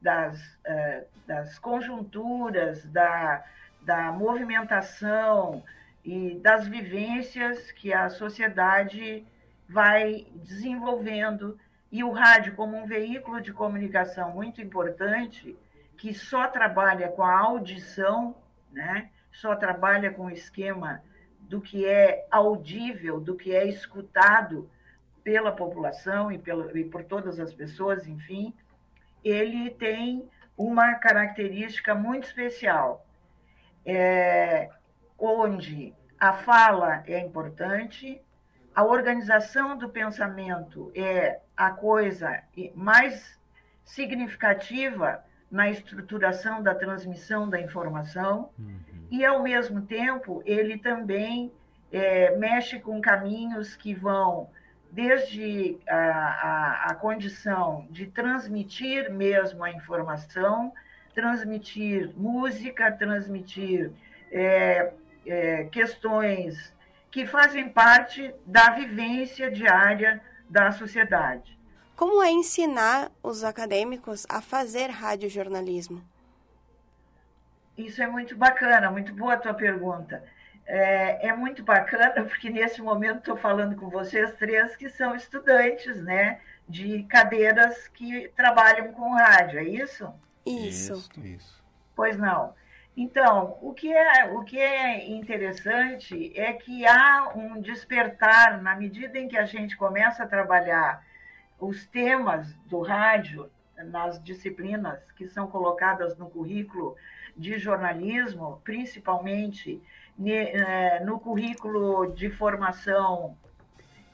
das, 0.07 0.41
uh, 0.41 1.05
das 1.27 1.59
conjunturas, 1.59 2.87
da, 2.87 3.45
da 3.83 4.13
movimentação 4.13 5.65
e 6.05 6.37
das 6.37 6.69
vivências 6.69 7.73
que 7.73 7.93
a 7.93 8.09
sociedade 8.09 9.27
vai 9.69 10.29
desenvolvendo 10.33 11.59
e 11.91 12.05
o 12.05 12.13
rádio 12.13 12.55
como 12.55 12.77
um 12.77 12.87
veículo 12.87 13.41
de 13.41 13.53
comunicação 13.53 14.31
muito 14.31 14.63
importante 14.63 15.57
que 15.99 16.15
só 16.15 16.47
trabalha 16.47 17.09
com 17.09 17.25
a 17.25 17.41
audição, 17.41 18.37
né? 18.71 19.11
Só 19.33 19.57
trabalha 19.57 20.13
com 20.13 20.27
o 20.27 20.31
esquema 20.31 21.03
do 21.41 21.61
que 21.61 21.85
é 21.85 22.29
audível, 22.31 23.19
do 23.19 23.35
que 23.35 23.53
é 23.53 23.67
escutado 23.67 24.71
pela 25.25 25.51
população 25.51 26.31
e, 26.31 26.39
pela, 26.39 26.79
e 26.79 26.85
por 26.85 27.03
todas 27.03 27.41
as 27.41 27.53
pessoas, 27.53 28.07
enfim, 28.07 28.55
ele 29.25 29.71
tem 29.71 30.29
uma 30.57 30.95
característica 30.95 31.95
muito 31.95 32.25
especial 32.25 33.07
é, 33.85 34.69
onde 35.19 35.95
a 36.19 36.33
fala 36.33 37.05
é 37.07 37.21
importante, 37.21 38.21
a 38.75 38.85
organização 38.85 39.77
do 39.77 39.89
pensamento 39.89 40.91
é 40.95 41.41
a 41.57 41.71
coisa 41.71 42.43
mais 42.75 43.39
significativa 43.85 45.25
na 45.51 45.71
estruturação 45.71 46.63
da 46.63 46.75
transmissão 46.75 47.49
da 47.49 47.61
informação 47.61 48.51
uhum. 48.59 49.07
e, 49.11 49.25
ao 49.25 49.43
mesmo 49.43 49.83
tempo, 49.83 50.43
ele 50.45 50.79
também 50.79 51.53
é, 51.93 52.37
mexe 52.37 52.81
com 52.81 53.01
caminhos 53.01 53.77
que 53.77 53.95
vão 53.95 54.51
desde 54.91 55.79
a, 55.89 55.97
a, 55.97 56.87
a, 56.91 56.95
condição 56.95 57.87
de 57.91 58.07
transmitir 58.07 59.11
mesmo 59.13 59.63
a 59.63 59.71
informação 59.71 60.73
transmitir 61.17 62.13
música, 62.15 62.93
transmitir 62.93 63.91
é, 64.31 64.93
é, 65.27 65.65
questões 65.65 66.73
que 67.11 67.27
fazem 67.27 67.71
parte 67.71 68.33
da 68.45 68.71
vivência 68.71 69.51
diária 69.51 70.23
da 70.49 70.71
sociedade. 70.71 71.59
Como 71.97 72.23
é 72.23 72.31
ensinar 72.31 73.11
os 73.23 73.43
acadêmicos 73.43 74.27
a 74.29 74.43
fazer 74.43 74.89
radiojornalismo? 74.89 76.05
Isso 77.79 78.03
é 78.03 78.07
muito 78.07 78.37
bacana, 78.37 78.91
muito 78.91 79.15
boa 79.15 79.33
a 79.33 79.39
tua 79.39 79.55
pergunta. 79.55 80.23
É, 80.67 81.29
é 81.29 81.33
muito 81.33 81.63
bacana 81.63 82.25
porque 82.25 82.51
nesse 82.51 82.83
momento 82.83 83.19
estou 83.19 83.37
falando 83.37 83.77
com 83.77 83.89
vocês 83.89 84.35
três 84.35 84.75
que 84.75 84.89
são 84.89 85.15
estudantes, 85.15 86.03
né, 86.03 86.41
de 86.69 87.05
cadeiras 87.05 87.87
que 87.89 88.29
trabalham 88.37 88.93
com 88.93 89.15
rádio, 89.15 89.61
é 89.61 89.65
isso? 89.65 90.13
Isso. 90.45 91.09
Isso. 91.23 91.65
Pois 91.95 92.19
não. 92.19 92.55
Então, 92.97 93.59
o 93.61 93.75
que, 93.75 93.93
é, 93.93 94.25
o 94.33 94.43
que 94.43 94.59
é 94.59 95.07
interessante 95.11 96.33
é 96.35 96.55
que 96.55 96.87
há 96.87 97.31
um 97.37 97.61
despertar 97.61 98.63
na 98.63 98.75
medida 98.75 99.19
em 99.19 99.29
que 99.29 99.37
a 99.37 99.45
gente 99.45 99.77
começa 99.77 100.23
a 100.23 100.27
trabalhar 100.27 101.05
os 101.61 101.87
temas 101.87 102.55
do 102.67 102.81
rádio 102.81 103.51
nas 103.77 104.23
disciplinas 104.23 104.99
que 105.13 105.29
são 105.29 105.47
colocadas 105.47 106.17
no 106.17 106.31
currículo 106.31 106.97
de 107.37 107.59
jornalismo, 107.59 108.63
principalmente 108.65 109.83
no 111.05 111.21
currículo 111.21 112.13
de 112.15 112.31
formação 112.31 113.37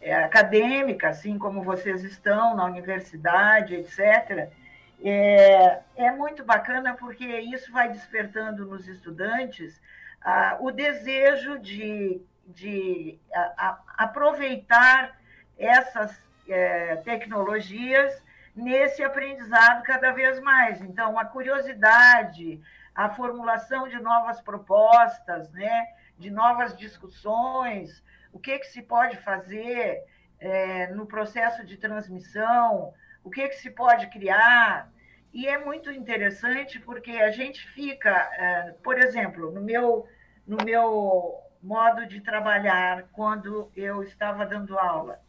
é, 0.01 0.15
acadêmica, 0.15 1.09
assim 1.09 1.39
como 1.39 1.63
vocês 1.63 2.03
estão 2.03 2.57
na 2.57 2.65
universidade, 2.65 3.75
etc 3.75 4.51
é, 5.05 5.81
é 5.97 6.11
muito 6.13 6.45
bacana 6.45 6.95
porque 6.95 7.25
isso 7.25 7.73
vai 7.73 7.89
despertando 7.89 8.65
nos 8.65 8.87
estudantes 8.87 9.81
ah, 10.23 10.57
o 10.61 10.71
desejo 10.71 11.59
de, 11.59 12.23
de 12.47 13.19
a, 13.35 13.41
a, 13.41 13.79
aproveitar 14.05 15.19
essas 15.59 16.17
é, 16.49 16.97
tecnologias 16.97 18.23
nesse 18.55 19.03
aprendizado 19.03 19.83
cada 19.83 20.13
vez 20.13 20.39
mais. 20.41 20.81
Então, 20.81 21.19
a 21.19 21.25
curiosidade, 21.25 22.61
a 22.95 23.11
formulação 23.11 23.89
de 23.89 23.99
novas 24.01 24.41
propostas, 24.41 25.51
né, 25.53 25.87
de 26.19 26.31
novas 26.31 26.77
discussões, 26.77 28.03
o 28.33 28.39
que, 28.39 28.59
que 28.59 28.67
se 28.67 28.83
pode 28.83 29.17
fazer 29.19 30.05
é, 30.39 30.89
no 30.89 31.07
processo 31.07 31.65
de 31.65 31.77
transmissão, 31.77 32.93
o 33.25 33.31
que, 33.31 33.49
que 33.49 33.57
se 33.57 33.71
pode 33.71 34.09
criar. 34.09 34.91
E 35.33 35.47
é 35.47 35.57
muito 35.59 35.91
interessante 35.91 36.79
porque 36.81 37.13
a 37.13 37.31
gente 37.31 37.67
fica, 37.71 38.11
é, 38.11 38.75
por 38.83 38.99
exemplo, 38.99 39.51
no 39.51 39.63
meu, 39.63 40.07
no 40.47 40.59
meu 40.65 41.41
modo 41.63 42.07
de 42.07 42.21
trabalhar 42.21 43.05
quando 43.13 43.71
eu 43.77 44.03
estava 44.03 44.45
dando 44.45 44.79
aula, 44.79 45.21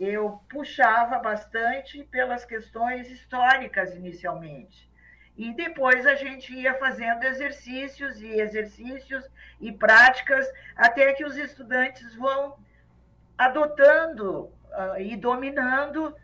eu 0.00 0.40
puxava 0.48 1.18
bastante 1.18 2.02
pelas 2.04 2.44
questões 2.44 3.10
históricas 3.10 3.94
inicialmente. 3.94 4.90
E 5.36 5.52
depois 5.52 6.06
a 6.06 6.14
gente 6.14 6.54
ia 6.54 6.74
fazendo 6.74 7.24
exercícios 7.24 8.20
e 8.22 8.40
exercícios 8.40 9.24
e 9.60 9.70
práticas 9.70 10.50
até 10.74 11.12
que 11.12 11.24
os 11.24 11.36
estudantes 11.36 12.14
vão 12.14 12.56
adotando 13.36 14.44
uh, 14.44 14.98
e 14.98 15.14
dominando 15.16 16.16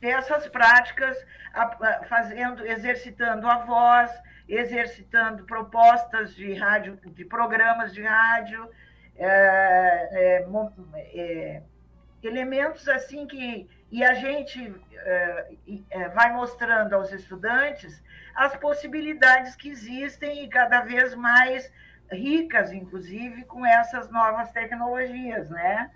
essas 0.00 0.46
práticas, 0.48 1.16
fazendo, 2.08 2.64
exercitando 2.64 3.46
a 3.48 3.58
voz, 3.58 4.10
exercitando 4.48 5.44
propostas 5.44 6.34
de 6.34 6.54
rádio, 6.54 6.98
de 7.04 7.24
programas 7.24 7.92
de 7.92 8.02
rádio, 8.02 8.70
é, 9.16 10.08
é, 10.12 10.46
é, 10.94 11.62
elementos 12.22 12.88
assim 12.88 13.26
que 13.26 13.68
e 13.90 14.04
a 14.04 14.14
gente 14.14 14.74
é, 14.92 15.46
é, 15.90 16.08
vai 16.10 16.32
mostrando 16.32 16.92
aos 16.94 17.10
estudantes 17.12 18.02
as 18.34 18.56
possibilidades 18.56 19.56
que 19.56 19.68
existem 19.70 20.44
e 20.44 20.48
cada 20.48 20.82
vez 20.82 21.14
mais 21.14 21.70
ricas, 22.10 22.72
inclusive, 22.72 23.44
com 23.44 23.64
essas 23.64 24.10
novas 24.10 24.50
tecnologias, 24.52 25.50
né? 25.50 25.90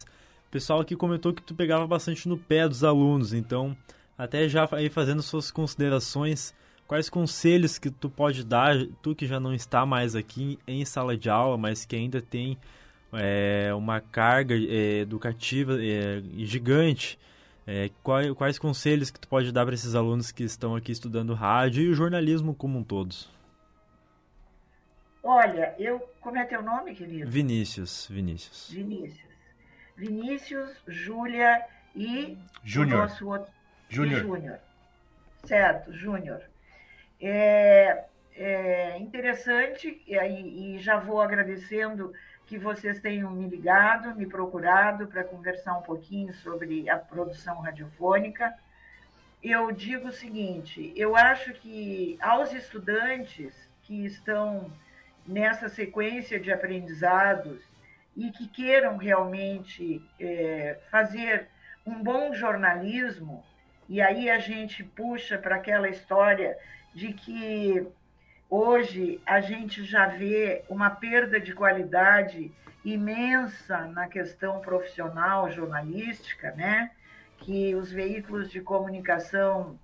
O 0.49 0.51
pessoal 0.51 0.81
aqui 0.81 0.97
comentou 0.97 1.33
que 1.33 1.43
tu 1.43 1.55
pegava 1.55 1.87
bastante 1.87 2.29
no 2.29 2.37
pé 2.37 2.69
dos 2.69 2.85
alunos, 2.85 3.33
então, 3.33 3.77
até 4.19 4.49
já 4.49 4.69
aí 4.73 4.91
fazendo 4.91 5.23
suas 5.23 5.51
considerações, 5.51 6.55
quais 6.87 7.09
conselhos 7.09 7.79
que 7.79 7.91
tu 7.91 8.11
pode 8.11 8.45
dar, 8.45 8.75
tu 9.03 9.15
que 9.15 9.27
já 9.27 9.41
não 9.41 9.55
está 9.55 9.87
mais 9.87 10.15
aqui 10.15 10.59
em 10.67 10.85
sala 10.85 11.17
de 11.17 11.31
aula, 11.31 11.57
mas 11.57 11.87
que 11.87 11.97
ainda 11.97 12.21
tem 12.21 12.59
é, 13.15 13.73
uma 13.75 14.01
carga 14.01 14.55
é, 14.55 15.01
educativa 15.01 15.79
é, 15.81 16.23
gigante, 16.39 17.19
é, 17.67 17.91
quais, 18.03 18.33
quais 18.33 18.59
conselhos 18.59 19.11
que 19.11 19.21
tu 19.21 19.29
pode 19.29 19.53
dar 19.53 19.65
para 19.65 19.75
esses 19.75 19.95
alunos 19.95 20.33
que 20.33 20.43
estão 20.43 20.75
aqui 20.75 20.91
estudando 20.91 21.35
rádio 21.35 21.83
e 21.83 21.89
o 21.89 21.95
jornalismo 21.95 22.55
como 22.55 22.79
um 22.79 22.85
todo? 22.85 23.15
Olha, 25.23 25.75
eu. 25.79 26.01
Como 26.21 26.37
é 26.37 26.45
teu 26.45 26.63
nome, 26.63 26.95
querido? 26.95 27.31
Vinícius. 27.31 28.09
Vinícius. 28.11 28.71
Vinícius. 28.71 29.33
Vinícius, 29.97 30.71
Júlia 30.87 31.65
e. 31.95 32.37
Júnior. 32.65 33.11
Outro... 33.23 33.53
Júnior. 33.89 34.21
Júnior. 34.21 34.59
Certo, 35.45 35.93
Júnior. 35.93 36.43
É, 37.21 38.05
é 38.35 38.99
interessante, 38.99 40.03
e, 40.07 40.17
e 40.17 40.79
já 40.81 40.99
vou 40.99 41.21
agradecendo 41.21 42.13
que 42.53 42.59
vocês 42.59 43.01
tenham 43.01 43.31
me 43.31 43.49
ligado, 43.49 44.15
me 44.15 44.27
procurado 44.27 45.07
para 45.07 45.25
conversar 45.25 45.79
um 45.79 45.81
pouquinho 45.81 46.35
sobre 46.35 46.87
a 46.87 46.99
produção 46.99 47.59
radiofônica. 47.63 48.53
Eu 49.43 49.73
digo 49.73 50.09
o 50.09 50.13
seguinte: 50.13 50.93
eu 50.95 51.17
acho 51.17 51.55
que 51.55 52.19
aos 52.21 52.53
estudantes 52.53 53.55
que 53.85 54.05
estão 54.05 54.71
nessa 55.27 55.67
sequência 55.71 56.39
de 56.39 56.53
aprendizados 56.53 57.63
e 58.15 58.31
que 58.31 58.47
queiram 58.47 58.99
realmente 58.99 60.05
é, 60.21 60.79
fazer 60.91 61.49
um 61.87 62.03
bom 62.03 62.35
jornalismo, 62.35 63.43
e 63.89 64.03
aí 64.03 64.29
a 64.29 64.39
gente 64.39 64.85
puxa 64.85 65.39
para 65.39 65.57
aquela 65.57 65.89
história 65.89 66.59
de 66.95 67.15
que 67.15 67.87
hoje 68.53 69.21
a 69.25 69.41
gente 69.41 69.85
já 69.85 70.07
vê 70.07 70.63
uma 70.69 70.91
perda 70.91 71.41
de 71.41 71.55
qualidade 71.55 72.53
imensa 72.85 73.87
na 73.87 74.09
questão 74.09 74.61
profissional 74.61 75.51
jornalística, 75.51 76.51
né? 76.53 76.91
Que 77.39 77.75
os 77.75 77.91
veículos 77.91 78.51
de 78.51 78.61
comunicação 78.61 79.79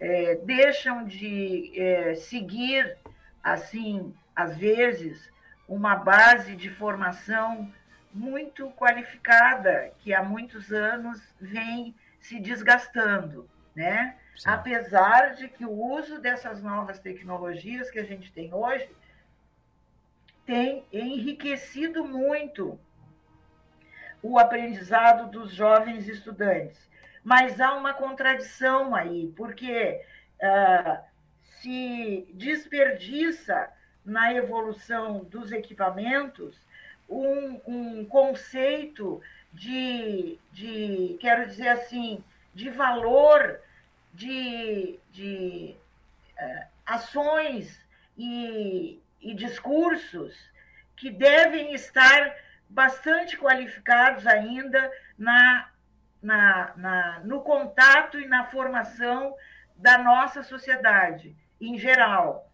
é, 0.00 0.36
deixam 0.36 1.04
de 1.04 1.72
é, 1.76 2.14
seguir 2.14 2.96
assim 3.42 4.14
às 4.34 4.56
vezes, 4.56 5.30
uma 5.68 5.94
base 5.94 6.56
de 6.56 6.68
formação 6.68 7.70
muito 8.12 8.70
qualificada, 8.70 9.92
que 10.00 10.12
há 10.12 10.22
muitos 10.22 10.72
anos 10.72 11.20
vem 11.40 11.94
se 12.20 12.40
desgastando, 12.40 13.48
né? 13.74 14.16
Sim. 14.36 14.48
Apesar 14.48 15.34
de 15.34 15.48
que 15.48 15.64
o 15.64 15.72
uso 15.72 16.20
dessas 16.20 16.62
novas 16.62 16.98
tecnologias 16.98 17.90
que 17.90 17.98
a 17.98 18.04
gente 18.04 18.32
tem 18.32 18.52
hoje 18.52 18.88
tem 20.44 20.84
enriquecido 20.92 22.04
muito 22.04 22.78
o 24.22 24.38
aprendizado 24.38 25.30
dos 25.30 25.52
jovens 25.52 26.08
estudantes. 26.08 26.88
Mas 27.22 27.60
há 27.60 27.74
uma 27.74 27.94
contradição 27.94 28.94
aí, 28.94 29.32
porque 29.36 30.00
uh, 30.42 31.02
se 31.60 32.26
desperdiça 32.34 33.70
na 34.04 34.34
evolução 34.34 35.24
dos 35.24 35.50
equipamentos 35.50 36.58
um, 37.08 37.60
um 37.66 38.04
conceito 38.04 39.20
de, 39.52 40.38
de, 40.52 41.16
quero 41.20 41.46
dizer 41.46 41.68
assim, 41.68 42.22
de 42.54 42.70
valor, 42.70 43.60
de, 44.12 44.98
de 45.10 45.76
uh, 46.38 46.66
ações 46.86 47.84
e, 48.16 49.00
e 49.20 49.34
discursos 49.34 50.34
que 50.96 51.10
devem 51.10 51.74
estar 51.74 52.36
bastante 52.68 53.36
qualificados 53.36 54.26
ainda 54.26 54.90
na, 55.18 55.68
na, 56.22 56.72
na, 56.76 57.20
no 57.24 57.42
contato 57.42 58.18
e 58.18 58.26
na 58.26 58.44
formação 58.44 59.34
da 59.76 59.98
nossa 59.98 60.42
sociedade 60.42 61.36
em 61.60 61.78
geral. 61.78 62.50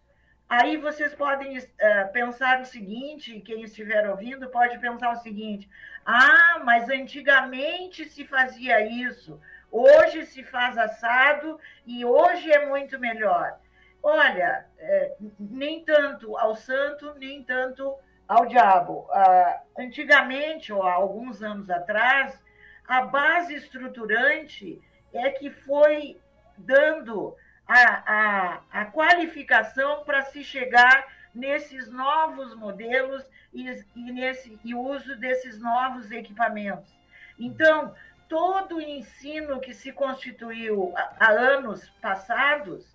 Aí 0.51 0.75
vocês 0.75 1.15
podem 1.15 1.57
uh, 1.57 1.63
pensar 2.11 2.59
o 2.59 2.65
seguinte, 2.65 3.39
quem 3.39 3.63
estiver 3.63 4.09
ouvindo 4.09 4.49
pode 4.49 4.77
pensar 4.79 5.13
o 5.13 5.21
seguinte: 5.21 5.69
ah, 6.05 6.59
mas 6.65 6.89
antigamente 6.89 8.03
se 8.03 8.25
fazia 8.25 8.85
isso, 8.85 9.39
hoje 9.71 10.25
se 10.25 10.43
faz 10.43 10.77
assado 10.77 11.57
e 11.87 12.03
hoje 12.03 12.51
é 12.51 12.67
muito 12.67 12.99
melhor. 12.99 13.59
Olha, 14.03 14.65
é, 14.77 15.15
nem 15.39 15.85
tanto 15.85 16.35
ao 16.35 16.53
santo, 16.53 17.13
nem 17.17 17.41
tanto 17.43 17.95
ao 18.27 18.45
diabo. 18.45 19.07
Uh, 19.09 19.81
antigamente, 19.81 20.73
ou 20.73 20.83
há 20.83 20.95
alguns 20.95 21.41
anos 21.41 21.69
atrás, 21.69 22.37
a 22.85 23.03
base 23.03 23.55
estruturante 23.55 24.81
é 25.13 25.29
que 25.29 25.49
foi 25.49 26.19
dando 26.57 27.37
a, 27.71 28.03
a, 28.05 28.81
a 28.81 28.85
qualificação 28.85 30.03
para 30.03 30.23
se 30.23 30.43
chegar 30.43 31.07
nesses 31.33 31.89
novos 31.89 32.53
modelos 32.53 33.23
e, 33.53 33.65
e, 33.95 34.11
nesse, 34.11 34.59
e 34.61 34.75
uso 34.75 35.15
desses 35.15 35.57
novos 35.57 36.11
equipamentos. 36.11 36.93
Então, 37.39 37.95
todo 38.27 38.75
o 38.75 38.81
ensino 38.81 39.61
que 39.61 39.73
se 39.73 39.93
constituiu 39.93 40.93
há 41.17 41.31
anos 41.31 41.87
passados, 42.01 42.85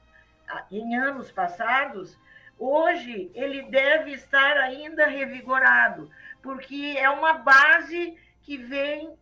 em 0.70 0.94
anos 0.94 1.32
passados, 1.32 2.18
hoje 2.58 3.30
ele 3.34 3.62
deve 3.62 4.12
estar 4.12 4.58
ainda 4.58 5.06
revigorado, 5.06 6.10
porque 6.42 6.96
é 6.98 7.08
uma 7.08 7.32
base 7.32 8.14
que 8.42 8.58
vem 8.58 9.08
uh, 9.08 9.16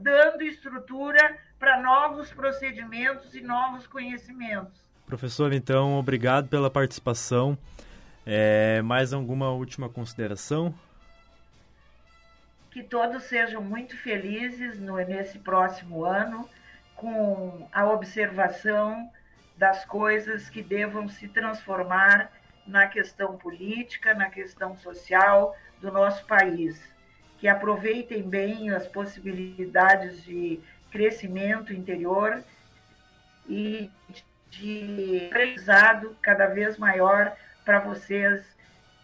dando 0.00 0.42
estrutura 0.42 1.38
para 1.64 1.80
novos 1.80 2.30
procedimentos 2.30 3.34
e 3.34 3.40
novos 3.40 3.86
conhecimentos. 3.86 4.78
Professor, 5.06 5.50
então, 5.50 5.98
obrigado 5.98 6.46
pela 6.46 6.68
participação. 6.68 7.56
É, 8.26 8.82
mais 8.82 9.14
alguma 9.14 9.50
última 9.50 9.88
consideração? 9.88 10.74
Que 12.70 12.82
todos 12.82 13.22
sejam 13.22 13.62
muito 13.62 13.96
felizes 13.96 14.78
no, 14.78 14.96
nesse 14.96 15.38
próximo 15.38 16.04
ano, 16.04 16.46
com 16.96 17.66
a 17.72 17.86
observação 17.86 19.10
das 19.56 19.86
coisas 19.86 20.50
que 20.50 20.62
devam 20.62 21.08
se 21.08 21.28
transformar 21.28 22.30
na 22.66 22.86
questão 22.86 23.38
política, 23.38 24.12
na 24.12 24.28
questão 24.28 24.76
social 24.76 25.56
do 25.80 25.90
nosso 25.90 26.26
país. 26.26 26.78
Que 27.38 27.48
aproveitem 27.48 28.22
bem 28.22 28.68
as 28.68 28.86
possibilidades 28.86 30.22
de 30.24 30.60
crescimento 30.94 31.72
interior 31.72 32.40
e 33.48 33.90
de 34.48 35.26
aprendizado 35.26 36.16
cada 36.22 36.46
vez 36.46 36.78
maior 36.78 37.34
para 37.64 37.80
vocês 37.80 38.44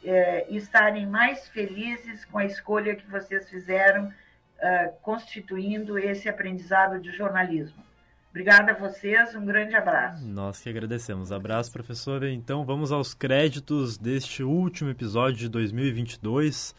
é, 0.05 0.46
estarem 0.48 1.05
mais 1.05 1.48
felizes 1.48 2.24
com 2.24 2.38
a 2.38 2.44
escolha 2.44 2.94
que 2.94 3.05
vocês 3.11 3.50
fizeram 3.50 4.07
uh, 4.07 4.92
constituindo 5.03 5.98
esse 5.98 6.29
aprendizado 6.29 7.00
de 7.00 7.11
jornalismo. 7.11 7.83
Obrigada 8.31 8.70
a 8.70 8.74
vocês, 8.76 9.35
um 9.35 9.44
grande 9.44 9.74
abraço. 9.74 10.24
Nós 10.24 10.61
que 10.61 10.68
agradecemos. 10.68 11.33
Abraço, 11.33 11.72
professora. 11.72 12.31
Então 12.31 12.64
vamos 12.64 12.92
aos 12.92 13.14
créditos 13.14 13.98
deste 13.98 14.44
último 14.44 14.90
episódio 14.90 15.38
de 15.38 15.48
2022, 15.48 16.72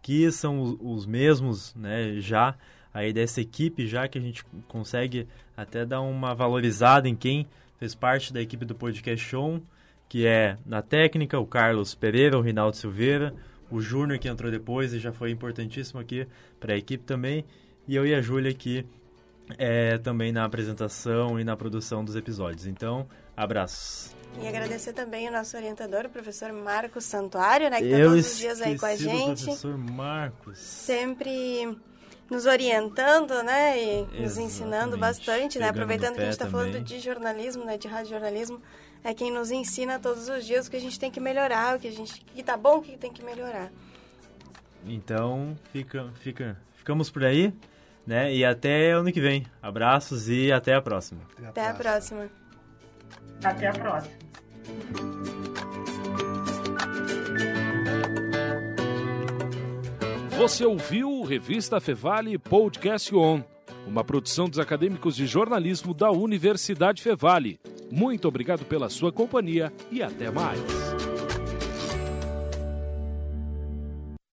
que 0.00 0.32
são 0.32 0.78
os 0.80 1.04
mesmos, 1.04 1.74
né, 1.74 2.14
já 2.18 2.56
aí 2.94 3.12
dessa 3.12 3.40
equipe, 3.40 3.86
já 3.88 4.06
que 4.06 4.16
a 4.16 4.20
gente 4.20 4.44
consegue 4.68 5.26
até 5.56 5.84
dar 5.84 6.00
uma 6.00 6.32
valorizada 6.32 7.08
em 7.08 7.16
quem 7.16 7.46
fez 7.76 7.94
parte 7.94 8.32
da 8.32 8.40
equipe 8.40 8.64
do 8.64 8.74
Podcast 8.74 9.26
Show, 9.26 9.60
que 10.08 10.24
é 10.26 10.56
na 10.64 10.80
técnica 10.80 11.38
o 11.38 11.44
Carlos 11.46 11.92
Pereira, 11.94 12.38
o 12.38 12.40
Rinaldo 12.40 12.76
Silveira, 12.76 13.34
o 13.68 13.80
Júnior 13.80 14.20
que 14.20 14.28
entrou 14.28 14.50
depois 14.50 14.92
e 14.92 15.00
já 15.00 15.12
foi 15.12 15.32
importantíssimo 15.32 15.98
aqui 16.00 16.26
para 16.60 16.74
a 16.74 16.76
equipe 16.76 17.02
também, 17.02 17.44
e 17.88 17.96
eu 17.96 18.06
e 18.06 18.14
a 18.14 18.20
Júlia 18.20 18.52
aqui 18.52 18.86
é, 19.58 19.98
também 19.98 20.32
na 20.32 20.44
apresentação 20.44 21.38
e 21.38 21.44
na 21.44 21.56
produção 21.56 22.04
dos 22.04 22.14
episódios. 22.14 22.66
Então, 22.66 23.06
abraços. 23.36 24.14
E 24.40 24.48
agradecer 24.48 24.92
também 24.92 25.28
o 25.28 25.32
nosso 25.32 25.56
orientador, 25.56 26.06
o 26.06 26.08
professor 26.08 26.52
Marcos 26.52 27.04
Santuário, 27.04 27.70
né, 27.70 27.78
que 27.78 27.86
está 27.86 28.04
todos 28.04 28.32
os 28.32 28.38
dias 28.38 28.60
aí 28.60 28.78
com 28.78 28.86
a 28.86 28.96
gente. 28.96 29.44
professor 29.44 29.76
Marcos. 29.76 30.58
Sempre 30.58 31.76
nos 32.30 32.46
orientando, 32.46 33.42
né, 33.42 33.78
e 33.78 33.90
Exatamente. 33.90 34.22
nos 34.22 34.38
ensinando 34.38 34.96
bastante, 34.98 35.58
né, 35.58 35.68
aproveitando 35.68 36.14
que 36.14 36.20
a 36.20 36.24
gente 36.24 36.32
está 36.32 36.48
falando 36.48 36.80
de 36.80 36.98
jornalismo, 36.98 37.64
né, 37.64 37.76
de 37.76 37.86
rádio 37.86 38.10
jornalismo, 38.10 38.60
é 39.02 39.12
quem 39.12 39.30
nos 39.30 39.50
ensina 39.50 39.98
todos 39.98 40.28
os 40.28 40.44
dias 40.46 40.66
o 40.66 40.70
que 40.70 40.76
a 40.76 40.80
gente 40.80 40.98
tem 40.98 41.10
que 41.10 41.20
melhorar, 41.20 41.76
o 41.76 41.80
que 41.80 41.88
a 41.88 41.92
gente 41.92 42.24
que 42.24 42.42
tá 42.42 42.56
bom, 42.56 42.78
o 42.78 42.82
que 42.82 42.96
tem 42.96 43.12
que 43.12 43.22
melhorar. 43.22 43.70
Então, 44.86 45.56
fica, 45.72 46.10
fica, 46.20 46.58
ficamos 46.74 47.10
por 47.10 47.24
aí 47.24 47.52
né? 48.06 48.34
E 48.34 48.44
até 48.44 48.90
ano 48.90 49.12
que 49.12 49.20
vem. 49.20 49.46
Abraços 49.62 50.28
e 50.28 50.52
até 50.52 50.74
a 50.74 50.82
próxima. 50.82 51.20
Até 51.44 51.68
a 51.68 51.74
próxima. 51.74 52.28
Até 53.42 53.68
a 53.68 53.72
próxima. 53.72 54.14
Você 60.36 60.66
ouviu 60.66 61.22
Revista 61.22 61.80
Fevale 61.80 62.36
Podcast 62.36 63.14
On, 63.14 63.40
uma 63.86 64.02
produção 64.02 64.48
dos 64.48 64.58
acadêmicos 64.58 65.14
de 65.14 65.26
jornalismo 65.26 65.94
da 65.94 66.10
Universidade 66.10 67.00
Fevale. 67.00 67.60
Muito 67.90 68.26
obrigado 68.26 68.64
pela 68.64 68.88
sua 68.90 69.12
companhia 69.12 69.72
e 69.92 70.02
até 70.02 70.30
mais. 70.32 70.83